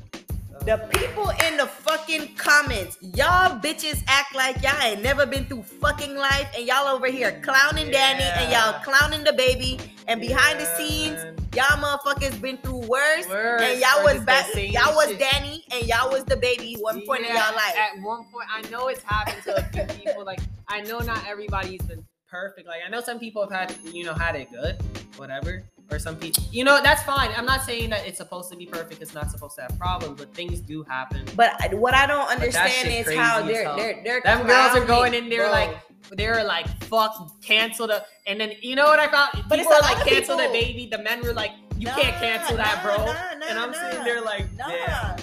the 0.65 0.81
oh. 0.81 0.87
people 0.87 1.29
in 1.47 1.57
the 1.57 1.67
fucking 1.67 2.35
comments, 2.35 2.97
y'all 3.01 3.59
bitches 3.59 4.03
act 4.07 4.35
like 4.35 4.61
y'all 4.63 4.81
ain't 4.81 5.03
never 5.03 5.25
been 5.25 5.45
through 5.45 5.63
fucking 5.63 6.15
life, 6.15 6.49
and 6.57 6.65
y'all 6.65 6.87
over 6.87 7.07
here 7.07 7.39
clowning 7.43 7.87
Dani 7.87 8.21
and 8.37 8.51
y'all 8.51 8.81
clowning 8.83 9.23
DaBaby, 9.23 9.79
and 10.07 10.19
behind 10.19 10.59
the 10.59 10.65
scenes, 10.75 11.23
y'all 11.55 11.77
motherfuckers 11.77 12.39
been 12.41 12.57
through 12.57 12.87
worse. 12.87 13.27
Worse, 13.29 13.61
and 13.61 13.79
y'all 13.79 14.03
was 14.03 14.23
back. 14.23 14.47
Y'all 14.55 14.95
was 14.95 15.09
shit. 15.09 15.19
Dani, 15.19 15.54
and 15.71 15.87
y'all 15.87 16.09
was 16.11 16.23
DaBaby. 16.25 16.75
One 16.81 17.05
point 17.05 17.21
in 17.21 17.27
y'all 17.29 17.53
life. 17.55 17.75
At 17.77 18.01
one 18.01 18.25
point, 18.31 18.47
I 18.51 18.61
know 18.69 18.87
it's 18.87 19.03
happened 19.03 19.41
to 19.43 19.57
a 19.57 19.63
few 19.63 19.83
people. 20.05 20.23
Like 20.25 20.39
I 20.69 20.81
know 20.81 20.99
not 20.99 21.25
everybody's 21.27 21.81
been 21.81 22.03
perfect. 22.29 22.67
Like 22.67 22.81
I 22.85 22.89
know 22.89 23.01
some 23.01 23.19
people 23.19 23.47
have 23.47 23.69
had, 23.69 23.75
you 23.93 24.03
know, 24.03 24.13
had 24.13 24.35
it 24.35 24.51
good, 24.51 24.81
whatever. 25.17 25.63
or 25.91 25.99
some 25.99 26.15
people. 26.15 26.43
You 26.51 26.63
know, 26.63 26.81
that's 26.81 27.03
fine. 27.03 27.29
I'm 27.37 27.45
not 27.45 27.61
saying 27.61 27.91
that 27.91 28.07
it's 28.07 28.17
supposed 28.17 28.51
to 28.51 28.57
be 28.57 28.65
perfect. 28.65 29.01
It's 29.01 29.13
not 29.13 29.29
supposed 29.29 29.55
to 29.57 29.61
have 29.63 29.77
problems, 29.77 30.19
but 30.19 30.33
things 30.33 30.59
do 30.59 30.83
happen. 30.83 31.25
But 31.35 31.73
what 31.75 31.93
I 31.93 32.07
don't 32.07 32.27
understand 32.27 32.87
is 32.89 33.13
how 33.15 33.43
they're 33.43 33.75
they're 33.75 34.01
they're 34.03 34.21
Them 34.21 34.47
girls 34.47 34.75
are 34.75 34.85
going 34.85 35.13
in 35.13 35.29
there 35.29 35.43
Bro. 35.43 35.51
like 35.51 35.77
they're 36.11 36.43
like 36.43 36.67
fuck 36.83 37.41
cancel 37.41 37.87
the 37.87 38.03
and 38.27 38.39
then 38.39 38.51
you 38.61 38.75
know 38.75 38.85
what 38.85 38.99
I 38.99 39.07
thought 39.07 39.31
But 39.49 39.57
people 39.59 39.71
it's 39.73 39.81
a 39.81 39.91
are 39.91 39.95
like 39.95 40.05
cancel 40.07 40.37
DaBaby 40.37 40.91
the 40.91 40.99
men 40.99 41.21
were 41.23 41.33
like 41.33 41.51
you 41.77 41.87
Nah, 41.87 41.95
can't 41.95 42.15
cancel 42.17 42.57
that 42.57 42.83
nah, 42.83 42.95
bro 42.97 43.05
nah, 43.07 43.47
and 43.49 43.57
I'm 43.59 43.73
sitting 43.73 44.03
there 44.03 44.21
like 44.21 44.51
Nah. 44.55 44.69
yeah 44.69 45.17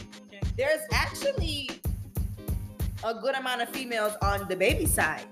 There's 0.56 0.80
actually 0.92 1.70
a 3.04 3.14
good 3.14 3.34
amount 3.34 3.62
of 3.62 3.68
females 3.70 4.12
on 4.22 4.40
DaBaby 4.40 4.86
side. 4.88 5.24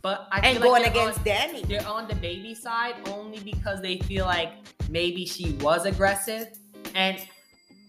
But 0.00 0.28
I 0.30 0.40
and 0.40 0.60
going 0.62 0.82
like 0.82 0.92
against 0.92 1.18
on, 1.20 1.24
Dani. 1.24 1.66
they're 1.66 1.86
on 1.86 2.08
DaBaby 2.08 2.56
side 2.56 2.94
only 3.08 3.40
because 3.40 3.82
they 3.82 3.98
feel 3.98 4.24
like 4.24 4.52
maybe 4.88 5.26
she 5.26 5.52
was 5.54 5.84
aggressive. 5.86 6.48
And 6.94 7.18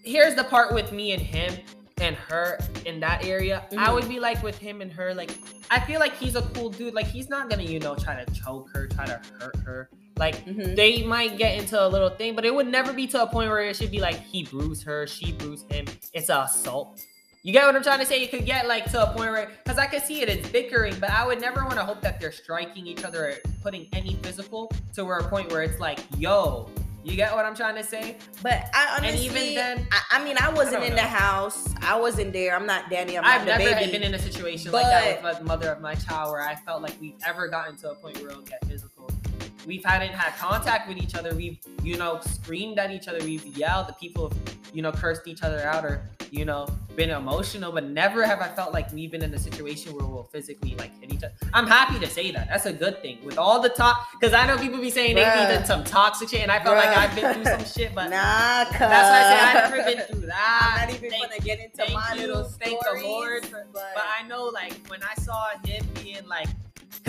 here's 0.03 0.35
the 0.35 0.43
part 0.43 0.73
with 0.73 0.91
me 0.91 1.11
and 1.11 1.21
him 1.21 1.53
and 2.01 2.15
her 2.15 2.57
in 2.85 2.99
that 3.01 3.23
area. 3.25 3.63
I 3.77 3.87
Mhm. 3.89 3.93
would 3.93 4.09
be 4.09 4.19
like 4.19 4.41
with 4.41 4.57
him 4.57 4.81
and 4.81 4.91
her 4.91 5.13
like 5.13 5.31
I 5.69 5.79
feel 5.81 5.99
like 5.99 6.15
he's 6.17 6.35
a 6.35 6.41
cool 6.41 6.71
dude. 6.71 6.95
Like 6.95 7.05
he's 7.05 7.29
not 7.29 7.47
gonna 7.49 7.63
you 7.63 7.79
know 7.79 7.93
try 7.95 8.21
to 8.21 8.31
choke 8.33 8.69
her 8.73 8.87
try 8.87 9.05
to 9.05 9.21
hurt 9.39 9.55
her 9.57 9.89
like 10.19 10.45
Mhm. 10.45 10.75
they 10.75 11.01
might 11.03 11.37
get 11.37 11.57
into 11.57 11.81
a 11.83 11.87
little 11.87 12.09
thing, 12.09 12.35
but 12.35 12.45
it 12.45 12.53
would 12.53 12.67
never 12.67 12.93
be 12.93 13.07
to 13.07 13.23
a 13.23 13.27
point 13.27 13.49
where 13.49 13.61
it 13.61 13.75
should 13.75 13.89
be 13.89 13.99
like 13.99 14.19
he 14.21 14.43
bruised 14.43 14.83
her, 14.83 15.07
she 15.07 15.31
bruised 15.31 15.71
him. 15.71 15.85
It's 16.13 16.29
a 16.29 16.41
assault. 16.41 17.01
You 17.41 17.53
get 17.53 17.65
what 17.65 17.73
I'm 17.75 17.81
trying 17.83 17.99
to 17.99 18.05
say? 18.05 18.21
It 18.21 18.31
could 18.31 18.45
get 18.45 18.67
like 18.67 18.91
to 18.91 19.01
a 19.01 19.07
point 19.15 19.31
where, 19.31 19.49
because 19.63 19.79
I 19.79 19.87
can 19.87 20.01
see 20.01 20.21
it, 20.21 20.27
it's 20.27 20.47
bickering, 20.49 20.93
but 20.99 21.09
I 21.09 21.25
would 21.25 21.39
never 21.39 21.61
want 21.63 21.75
to 21.77 21.85
hope 21.85 22.01
that 22.01 22.19
they're 22.19 22.33
striking 22.33 22.85
each 22.85 23.05
other 23.05 23.29
or 23.29 23.33
putting 23.63 23.87
any 23.93 24.15
physical 24.21 24.69
to 24.95 25.05
where 25.05 25.17
a 25.19 25.23
point 25.29 25.49
where 25.51 25.63
it's 25.63 25.79
like, 25.79 25.99
yo, 26.17 26.69
you 27.01 27.15
get 27.15 27.33
what 27.33 27.45
I'm 27.45 27.55
trying 27.55 27.75
to 27.75 27.83
say? 27.83 28.17
But 28.43 28.65
I 28.73 28.97
honestly, 28.97 29.27
And 29.29 29.37
even 29.37 29.55
then- 29.55 29.87
I, 29.89 30.17
I 30.19 30.23
mean, 30.25 30.35
I 30.37 30.49
wasn't 30.49 30.81
don't 30.81 30.89
in 30.91 30.95
the 30.95 31.01
house. 31.01 31.73
I 31.81 31.97
wasn't 31.97 32.33
there. 32.33 32.53
I'm 32.53 32.65
not 32.65 32.91
Dani. 32.91 33.17
I'm 33.17 33.23
I've 33.23 33.47
not 33.47 33.57
the 33.57 33.63
never 33.63 33.75
baby. 33.79 33.91
been 33.93 34.03
in 34.03 34.13
a 34.15 34.19
situation 34.19 34.73
like 34.73 34.83
that 34.85 35.23
with 35.23 35.37
the 35.39 35.45
mother 35.45 35.71
of 35.71 35.79
my 35.79 35.95
child 35.95 36.33
where 36.33 36.41
I 36.41 36.55
felt 36.55 36.81
like 36.81 36.99
we've 36.99 37.15
ever 37.25 37.47
gotten 37.47 37.77
to 37.77 37.91
a 37.91 37.95
point 37.95 38.17
where 38.21 38.31
it'll 38.31 38.41
get 38.41 38.63
physical. 38.65 39.09
We've 39.69 39.85
hadn't 39.85 40.13
had 40.13 40.35
contact 40.35 40.87
with 40.87 40.97
each 40.97 41.13
other. 41.13 41.35
We've, 41.35 41.59
you 41.83 41.95
know, 41.95 42.19
screamed 42.21 42.79
at 42.79 42.89
each 42.89 43.07
other. 43.07 43.19
We've 43.19 43.45
yelled. 43.55 43.87
The 43.87 43.93
people 43.93 44.29
have, 44.29 44.37
you 44.73 44.81
know, 44.81 44.91
cursed 44.91 45.27
each 45.27 45.43
other 45.43 45.59
out 45.61 45.85
or, 45.85 46.01
you 46.31 46.43
know, 46.43 46.67
been 46.95 47.11
emotional. 47.11 47.71
But 47.71 47.83
never 47.83 48.25
have 48.25 48.41
I 48.41 48.47
felt 48.47 48.73
like 48.73 48.91
we've 48.91 49.11
been 49.11 49.21
in 49.21 49.31
a 49.31 49.37
situation 49.37 49.93
where 49.95 50.07
we'll 50.07 50.23
physically 50.23 50.73
like 50.79 50.99
hit 50.99 51.13
each 51.13 51.23
other. 51.23 51.33
I'm 51.53 51.67
happy 51.67 51.99
to 51.99 52.07
say 52.07 52.31
that. 52.31 52.47
That's 52.47 52.65
a 52.65 52.73
good 52.73 52.99
thing. 53.03 53.19
With 53.23 53.37
all 53.37 53.61
the 53.61 53.69
talk, 53.69 54.07
because 54.19 54.33
I 54.33 54.47
know 54.47 54.57
people 54.57 54.81
be 54.81 54.89
saying 54.89 55.13
they 55.15 55.23
Bruh. 55.23 55.59
did 55.59 55.67
some 55.67 55.83
toxic 55.83 56.29
shit, 56.29 56.41
and 56.41 56.51
I 56.51 56.63
felt 56.63 56.75
like 56.75 56.89
I've 56.89 57.13
been 57.13 57.31
through 57.35 57.45
some 57.45 57.65
shit, 57.65 57.93
but 57.93 58.05
nah, 58.09 58.63
that's 58.63 58.79
why 58.79 58.87
I 58.87 59.23
say 59.23 59.39
I've 59.39 59.71
never 59.71 59.83
been 59.83 60.07
through 60.07 60.27
that. 60.29 60.73
I'm 60.81 60.87
not 60.89 60.95
even 60.97 61.09
Thank- 61.11 61.29
gonna 61.29 61.41
get 61.41 61.59
into 61.59 61.77
thank 61.77 61.93
my 61.93 62.13
you, 62.15 62.21
little 62.21 62.43
thank 62.43 62.79
the 62.79 62.85
stories, 62.85 63.03
Lord 63.03 63.47
but, 63.51 63.71
But 63.71 64.03
I 64.19 64.27
know, 64.27 64.45
like, 64.45 64.73
when 64.87 65.01
I 65.03 65.13
saw 65.21 65.45
him 65.63 65.85
being 66.01 66.25
like, 66.27 66.47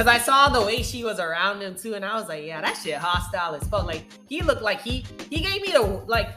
because 0.01 0.15
I 0.15 0.25
saw 0.25 0.49
the 0.49 0.65
way 0.65 0.83
she 0.83 1.05
was 1.05 1.21
around 1.21 1.61
him 1.61 1.75
too, 1.75 1.93
and 1.93 2.03
I 2.03 2.19
was 2.19 2.27
like, 2.27 2.47
yeah, 2.47 2.63
that 2.63 2.79
shit 2.83 2.95
hostile 2.95 3.55
as 3.55 3.69
fuck. 3.69 3.85
Like, 3.85 4.07
he 4.31 4.41
looked 4.41 4.63
like 4.63 4.81
he 4.81 5.05
he 5.29 5.43
gave 5.43 5.61
me 5.61 5.73
the 5.73 5.83
like, 6.07 6.31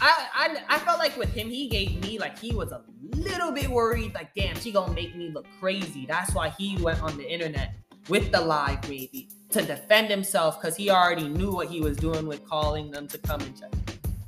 I 0.00 0.26
I 0.34 0.76
I 0.76 0.78
felt 0.78 0.98
like 1.00 1.14
with 1.18 1.28
him, 1.34 1.50
he 1.50 1.68
gave 1.68 2.00
me 2.00 2.18
like 2.18 2.38
he 2.38 2.54
was 2.54 2.72
a 2.72 2.80
little 3.14 3.52
bit 3.52 3.68
worried. 3.68 4.14
Like, 4.14 4.34
damn, 4.34 4.58
she 4.58 4.72
gonna 4.72 4.94
make 4.94 5.14
me 5.14 5.28
look 5.28 5.44
crazy. 5.60 6.06
That's 6.06 6.34
why 6.34 6.48
he 6.48 6.78
went 6.78 7.02
on 7.02 7.14
the 7.18 7.30
internet 7.30 7.74
with 8.08 8.32
the 8.32 8.40
live 8.40 8.82
maybe 8.88 9.28
to 9.50 9.60
defend 9.60 10.08
himself 10.08 10.58
because 10.58 10.74
he 10.74 10.88
already 10.88 11.28
knew 11.28 11.52
what 11.52 11.68
he 11.68 11.82
was 11.82 11.98
doing 11.98 12.26
with 12.26 12.48
calling 12.48 12.90
them 12.90 13.06
to 13.08 13.18
come 13.18 13.42
and 13.42 13.60
check. 13.60 13.74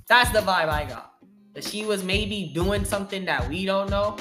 That's 0.07 0.29
the 0.33 0.41
vibe 0.41 0.69
I 0.69 0.85
got. 0.85 1.15
That 1.55 1.65
she 1.65 1.87
was 1.87 2.05
maybe 2.05 2.51
doing 2.53 2.85
something 2.85 3.25
that 3.25 3.49
we 3.49 3.65
don't 3.65 3.89
know. 3.89 4.19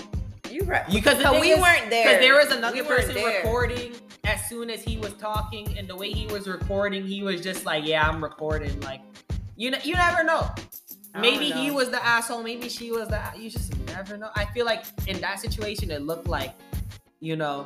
You 0.56 0.64
right. 0.64 0.86
Because 0.92 1.18
thing 1.22 1.40
we 1.42 1.52
is- 1.52 1.60
weren't 1.62 1.90
there. 1.90 2.06
Because 2.06 2.20
there 2.22 2.36
was 2.36 2.52
another 2.52 2.82
We 2.82 2.88
person 2.88 3.14
there. 3.16 3.38
recording 3.44 3.94
as 4.24 4.44
soon 4.50 4.70
as 4.70 4.82
he 4.84 4.98
was 4.98 5.14
talking, 5.14 5.78
and 5.78 5.88
the 5.88 5.96
way 5.96 6.12
he 6.12 6.26
was 6.28 6.48
recording, 6.48 7.06
he 7.06 7.22
was 7.22 7.42
just 7.42 7.66
like, 7.66 7.86
"Yeah, 7.86 8.08
I'm 8.10 8.24
recording." 8.24 8.80
Like, 8.82 9.02
you 9.56 9.70
know, 9.72 9.78
you 9.84 9.94
never 9.94 10.24
know. 10.24 10.50
Maybe 11.18 11.52
he 11.52 11.72
was 11.72 11.90
the 11.92 12.04
asshole. 12.04 12.42
Maybe 12.44 12.68
she 12.68 12.92
was 12.92 13.08
the. 13.08 13.22
You 13.38 13.50
just 13.50 13.78
never 13.88 14.18
know. 14.18 14.30
I 14.36 14.46
feel 14.46 14.66
like 14.66 14.84
in 15.08 15.22
that 15.22 15.40
situation, 15.40 15.92
it 15.92 16.02
looked 16.02 16.28
like, 16.28 16.54
you 17.20 17.36
know, 17.36 17.66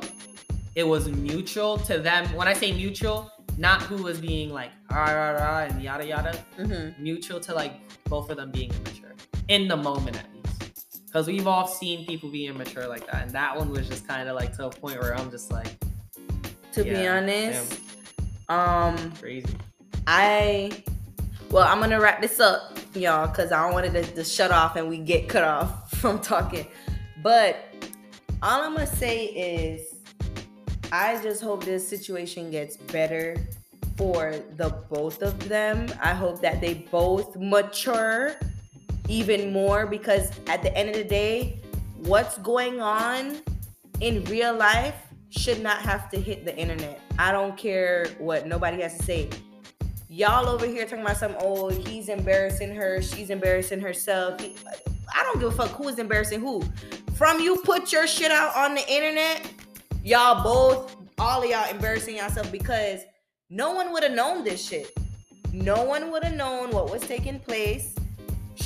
it 0.76 0.84
was 0.86 1.08
mutual 1.08 1.78
to 1.78 1.98
them. 1.98 2.26
When 2.36 2.46
I 2.46 2.52
say 2.52 2.70
mutual, 2.72 3.30
not 3.58 3.82
who 3.82 4.02
was 4.02 4.20
being 4.20 4.50
like 4.50 4.70
rah 4.90 5.10
rah 5.12 5.30
rah 5.32 5.58
and 5.64 5.82
yada 5.82 6.06
yada. 6.06 6.38
Mhm. 6.58 6.98
Mutual 6.98 7.40
to 7.40 7.54
like 7.54 7.72
both 8.08 8.30
of 8.30 8.36
them 8.36 8.50
being 8.52 8.70
immature 8.70 9.14
in 9.48 9.66
the 9.66 9.76
moment 9.76 10.16
at 10.16 10.26
least. 10.32 10.39
Because 11.10 11.26
we've 11.26 11.48
all 11.48 11.66
seen 11.66 12.06
people 12.06 12.30
be 12.30 12.46
immature 12.46 12.86
like 12.86 13.04
that, 13.06 13.22
and 13.22 13.30
that 13.32 13.56
one 13.56 13.70
was 13.70 13.88
just 13.88 14.06
kind 14.06 14.28
of 14.28 14.36
like 14.36 14.56
to 14.58 14.66
a 14.66 14.70
point 14.70 15.00
where 15.00 15.16
I'm 15.16 15.28
just 15.30 15.50
like 15.50 15.66
To 16.72 16.84
be 16.84 16.90
Yeah, 16.90 17.16
honest, 17.16 17.80
um, 18.48 19.12
crazy. 19.20 19.48
I 20.06 20.84
well, 21.50 21.66
I'm 21.66 21.80
gonna 21.80 22.00
wrap 22.00 22.22
this 22.22 22.38
up, 22.38 22.78
y'all, 22.94 23.26
because 23.26 23.50
I 23.50 23.64
don't 23.64 23.72
want 23.72 23.86
it 23.86 24.04
to, 24.04 24.14
to 24.14 24.22
shut 24.22 24.52
off 24.52 24.76
and 24.76 24.88
we 24.88 24.98
get 24.98 25.28
cut 25.28 25.42
off 25.42 25.90
from 26.00 26.20
talking. 26.20 26.68
But 27.24 27.56
all 28.40 28.62
I'm 28.62 28.74
gonna 28.74 28.86
say 28.86 29.26
is, 29.26 29.96
I 30.92 31.20
just 31.22 31.42
hope 31.42 31.64
this 31.64 31.86
situation 31.86 32.52
gets 32.52 32.76
better 32.76 33.36
for 33.96 34.36
the 34.56 34.70
both 34.88 35.22
of 35.22 35.48
them. 35.48 35.88
I 36.00 36.14
hope 36.14 36.40
that 36.40 36.60
they 36.60 36.74
both 36.74 37.36
mature 37.36 38.36
even 39.10 39.52
more 39.52 39.86
because 39.86 40.30
at 40.46 40.62
the 40.62 40.74
end 40.76 40.88
of 40.88 40.94
the 40.94 41.04
day, 41.04 41.60
what's 41.96 42.38
going 42.38 42.80
on 42.80 43.38
in 44.00 44.24
real 44.24 44.54
life 44.54 44.94
should 45.30 45.60
not 45.60 45.78
have 45.78 46.08
to 46.10 46.20
hit 46.20 46.44
the 46.44 46.56
internet. 46.56 47.00
I 47.18 47.32
don't 47.32 47.56
care 47.58 48.06
what 48.18 48.46
nobody 48.46 48.80
has 48.82 48.96
to 48.96 49.02
say. 49.02 49.28
Y'all 50.08 50.48
over 50.48 50.66
here 50.66 50.84
talking 50.84 51.04
about 51.04 51.16
some 51.16 51.36
oh 51.40 51.68
he's 51.68 52.08
embarrassing 52.08 52.74
her, 52.74 53.02
she's 53.02 53.30
embarrassing 53.30 53.80
herself. 53.80 54.40
He- 54.40 54.56
I 55.12 55.24
don't 55.24 55.40
give 55.40 55.48
a 55.48 55.52
fuck 55.52 55.70
who 55.70 55.88
is 55.88 55.98
embarrassing 55.98 56.40
who. 56.40 56.62
From 57.14 57.40
you 57.40 57.56
put 57.64 57.92
your 57.92 58.06
shit 58.06 58.30
out 58.30 58.56
on 58.56 58.76
the 58.76 58.88
internet, 58.88 59.44
y'all 60.04 60.42
both, 60.44 60.96
all 61.18 61.42
of 61.42 61.50
y'all 61.50 61.68
embarrassing 61.68 62.16
yourself 62.16 62.50
because 62.52 63.00
no 63.50 63.72
one 63.72 63.92
would 63.92 64.04
have 64.04 64.12
known 64.12 64.44
this 64.44 64.64
shit. 64.64 64.96
No 65.52 65.82
one 65.82 66.12
would 66.12 66.22
have 66.22 66.36
known 66.36 66.70
what 66.70 66.92
was 66.92 67.02
taking 67.02 67.40
place. 67.40 67.94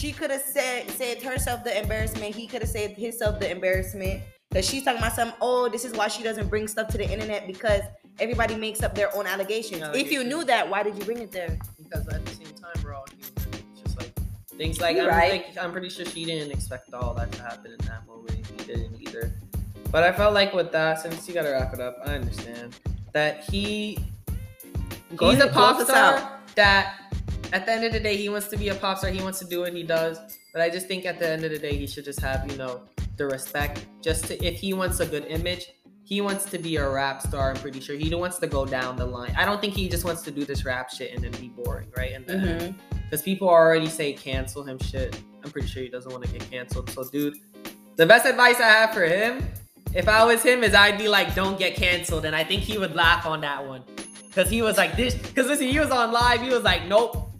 She 0.05 0.13
could 0.13 0.31
have 0.31 0.43
said 0.43 0.91
saved 0.91 1.23
herself 1.23 1.65
the 1.65 1.81
embarrassment. 1.81 2.35
He 2.35 2.47
could 2.47 2.61
have 2.61 2.69
saved 2.69 2.99
himself 2.99 3.41
the 3.41 3.51
embarrassment. 3.51 4.23
Cause 4.53 4.69
she's 4.69 4.85
talking 4.85 4.99
about 4.99 5.15
some, 5.15 5.33
oh, 5.41 5.71
this 5.71 5.83
is 5.83 5.95
why 5.95 6.09
she 6.09 6.23
doesn't 6.23 6.49
bring 6.49 6.69
stuff 6.69 6.89
to 6.89 6.99
the 6.99 7.11
internet 7.11 7.47
because 7.47 7.81
everybody 8.19 8.55
makes 8.55 8.83
up 8.83 8.95
their 8.95 9.17
own 9.17 9.27
allegations. 9.27 9.83
If 9.97 10.13
you 10.13 10.23
knew 10.23 10.45
that, 10.45 10.69
why 10.69 10.83
did 10.83 10.99
you 10.99 11.05
bring 11.07 11.21
it 11.21 11.33
there? 11.33 11.59
Because 11.83 12.07
at 12.09 12.23
the 12.23 12.33
same 12.33 12.49
time, 12.49 12.85
we're 12.85 12.93
all 12.93 13.07
human. 13.09 13.65
It's 13.73 13.81
just 13.83 13.99
like 13.99 14.13
things 14.59 14.79
like 14.79 14.95
You're 14.95 15.11
I'm, 15.11 15.19
right. 15.19 15.31
think, 15.47 15.57
I'm 15.59 15.73
pretty 15.73 15.89
sure 15.89 16.05
she 16.05 16.27
didn't 16.27 16.51
expect 16.53 16.93
all 16.93 17.15
that 17.15 17.33
to 17.33 17.43
happen 17.43 17.73
in 17.73 17.87
that 17.87 18.07
moment. 18.07 18.47
He 18.47 18.57
didn't 18.67 19.01
either. 19.01 19.33
But 19.91 20.03
I 20.03 20.13
felt 20.13 20.35
like 20.35 20.53
with 20.53 20.71
that, 20.73 21.01
since 21.01 21.27
you 21.27 21.33
gotta 21.33 21.51
wrap 21.51 21.73
it 21.73 21.81
up, 21.81 21.97
I 22.05 22.17
understand 22.17 22.77
that 23.15 23.45
he 23.45 23.97
Go 25.17 25.31
he's 25.31 25.39
ahead, 25.39 25.51
a 25.51 25.55
pop 25.55 25.81
star 25.81 26.41
that 26.57 27.01
at 27.53 27.67
the 27.67 27.73
end 27.73 27.85
of 27.85 27.93
the 27.93 28.01
day 28.01 28.17
he 28.17 28.29
wants 28.29 28.49
to 28.49 28.57
be 28.57 28.69
a 28.69 28.75
pop 28.75 28.99
star. 28.99 29.11
He 29.11 29.23
wants 29.23 29.39
to 29.41 29.45
do 29.45 29.61
what 29.61 29.73
he 29.73 29.83
does. 29.83 30.19
But 30.53 30.63
i 30.63 30.71
just 30.71 30.87
think 30.87 31.05
at 31.05 31.19
the 31.19 31.29
end 31.29 31.45
of 31.45 31.51
the 31.51 31.59
day 31.59 31.77
he 31.77 31.87
should 31.87 32.05
just 32.05 32.21
have 32.21 32.51
you 32.51 32.57
know 32.57 32.83
the 33.17 33.27
respect 33.27 33.87
just 34.01 34.25
to 34.27 34.45
if 34.45 34.55
he 34.55 34.73
wants 34.73 35.01
a 35.01 35.07
good 35.07 35.25
image 35.27 35.67
he 36.05 36.21
wants 36.21 36.45
to 36.45 36.59
be 36.59 36.77
a 36.77 36.89
rap 36.89 37.23
star 37.23 37.51
i'm 37.51 37.57
pretty 37.57 37.81
sure. 37.81 37.97
He 37.97 38.15
wants 38.15 38.39
to 38.39 38.47
go 38.47 38.67
down 38.67 38.97
the 38.97 39.07
line. 39.07 39.35
I 39.37 39.45
don't 39.45 39.61
think 39.61 39.75
he 39.75 39.89
just 39.89 40.05
wants 40.05 40.23
to 40.23 40.31
do 40.31 40.45
this 40.45 40.65
rap 40.65 40.91
shit 40.91 41.15
and 41.15 41.25
then 41.25 41.33
be 41.41 41.49
boring 41.49 41.89
right? 41.97 42.13
And 42.13 42.27
then 42.27 42.41
mm-hmm. 42.41 42.99
because 43.05 43.23
people 43.23 43.49
already 43.49 43.89
say 43.89 44.13
cancel 44.13 44.63
him 44.63 44.79
shit. 44.79 45.21
I'm 45.43 45.51
pretty 45.51 45.67
sure 45.67 45.83
he 45.83 45.89
doesn't 45.89 46.11
want 46.11 46.25
to 46.25 46.31
get 46.31 46.49
canceled. 46.51 46.91
So 46.91 47.05
dude 47.05 47.35
the 47.97 48.07
best 48.07 48.27
advice 48.27 48.61
i 48.61 48.69
have 48.69 48.93
for 48.93 49.05
him 49.05 49.49
if 49.95 50.09
i 50.09 50.25
was 50.25 50.43
him 50.43 50.65
is 50.65 50.75
i'd 50.75 50.99
be 50.99 51.09
like 51.09 51.35
don't 51.35 51.59
get 51.59 51.75
canceled. 51.75 52.27
And 52.27 52.37
i 52.37 52.45
think 52.45 52.63
he 52.63 52.79
would 52.79 52.95
laugh 52.95 53.27
on 53.27 53.41
that 53.41 53.67
one. 53.67 53.83
Because 54.27 54.51
he 54.51 54.63
was 54.63 54.77
like 54.77 54.97
this 54.97 55.15
because 55.15 55.47
listen 55.47 55.69
he 55.69 55.79
was 55.81 55.91
on 55.91 56.13
live. 56.13 56.43
He 56.43 56.51
was 56.51 56.63
like 56.63 56.87
nope 56.87 57.34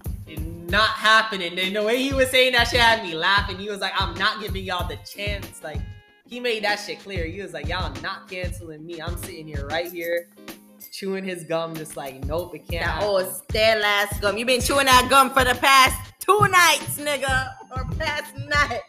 not 0.69 0.89
happening 0.91 1.59
and 1.59 1.77
the 1.77 1.83
way 1.83 2.03
he 2.03 2.13
was 2.13 2.29
saying 2.31 2.53
that 2.53 2.69
shit 2.69 2.81
had 2.81 3.03
me 3.03 3.15
laughing 3.15 3.59
he 3.59 3.69
was 3.69 3.81
like 3.81 3.93
i'm 3.99 4.15
not 4.15 4.41
giving 4.41 4.65
y'all 4.65 4.87
the 4.89 4.97
chance 5.05 5.63
like 5.63 5.81
he 6.29 6.41
made 6.41 6.65
that 6.65 6.77
shit 6.77 6.99
clear 7.01 7.25
he 7.27 7.41
was 7.43 7.53
like 7.53 7.67
y'all 7.69 7.93
not 8.03 8.29
canceling 8.31 8.85
me 8.85 9.01
i'm 9.01 9.17
sitting 9.19 9.47
here 9.47 9.67
right 9.69 9.91
here 9.93 10.29
chewing 10.93 11.25
his 11.25 11.45
gum 11.45 11.75
just 11.75 11.97
like 11.97 12.25
nope 12.25 12.55
it 12.55 12.59
can't 12.69 12.85
That 12.85 12.95
happen. 12.95 13.09
old 13.09 13.27
stale 13.49 13.83
ass 13.85 14.21
gum. 14.21 14.39
You've 14.39 14.47
been 14.47 14.61
chewing 14.61 14.87
that 14.87 15.09
gum 15.11 15.31
for 15.31 15.43
the 15.45 15.55
past 15.57 16.15
two 16.21 16.39
nights, 16.51 16.99
nigga, 16.99 17.53
or 17.75 17.85
past 17.99 18.37
night. 18.37 18.81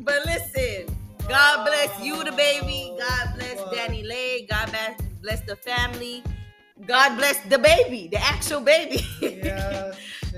But 0.00 0.24
listen, 0.26 0.86
God 1.28 1.64
bless 1.64 2.02
you, 2.02 2.16
DaBaby. 2.16 2.98
God 2.98 3.34
bless 3.36 3.60
Dani 3.60 4.06
Lay. 4.06 4.46
God 4.50 4.68
bless 4.70 5.00
bless 5.22 5.40
the 5.42 5.54
family. 5.54 6.24
God 6.86 7.16
bless 7.16 7.38
the 7.48 7.58
baby, 7.58 8.08
the 8.10 8.18
actual 8.18 8.60
baby. 8.60 9.04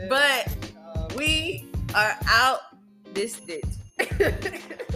But 0.09 0.49
Um, 0.95 1.09
we 1.17 1.65
are 1.95 2.17
out 2.29 2.61
this 3.15 3.41
ditch. 3.41 3.65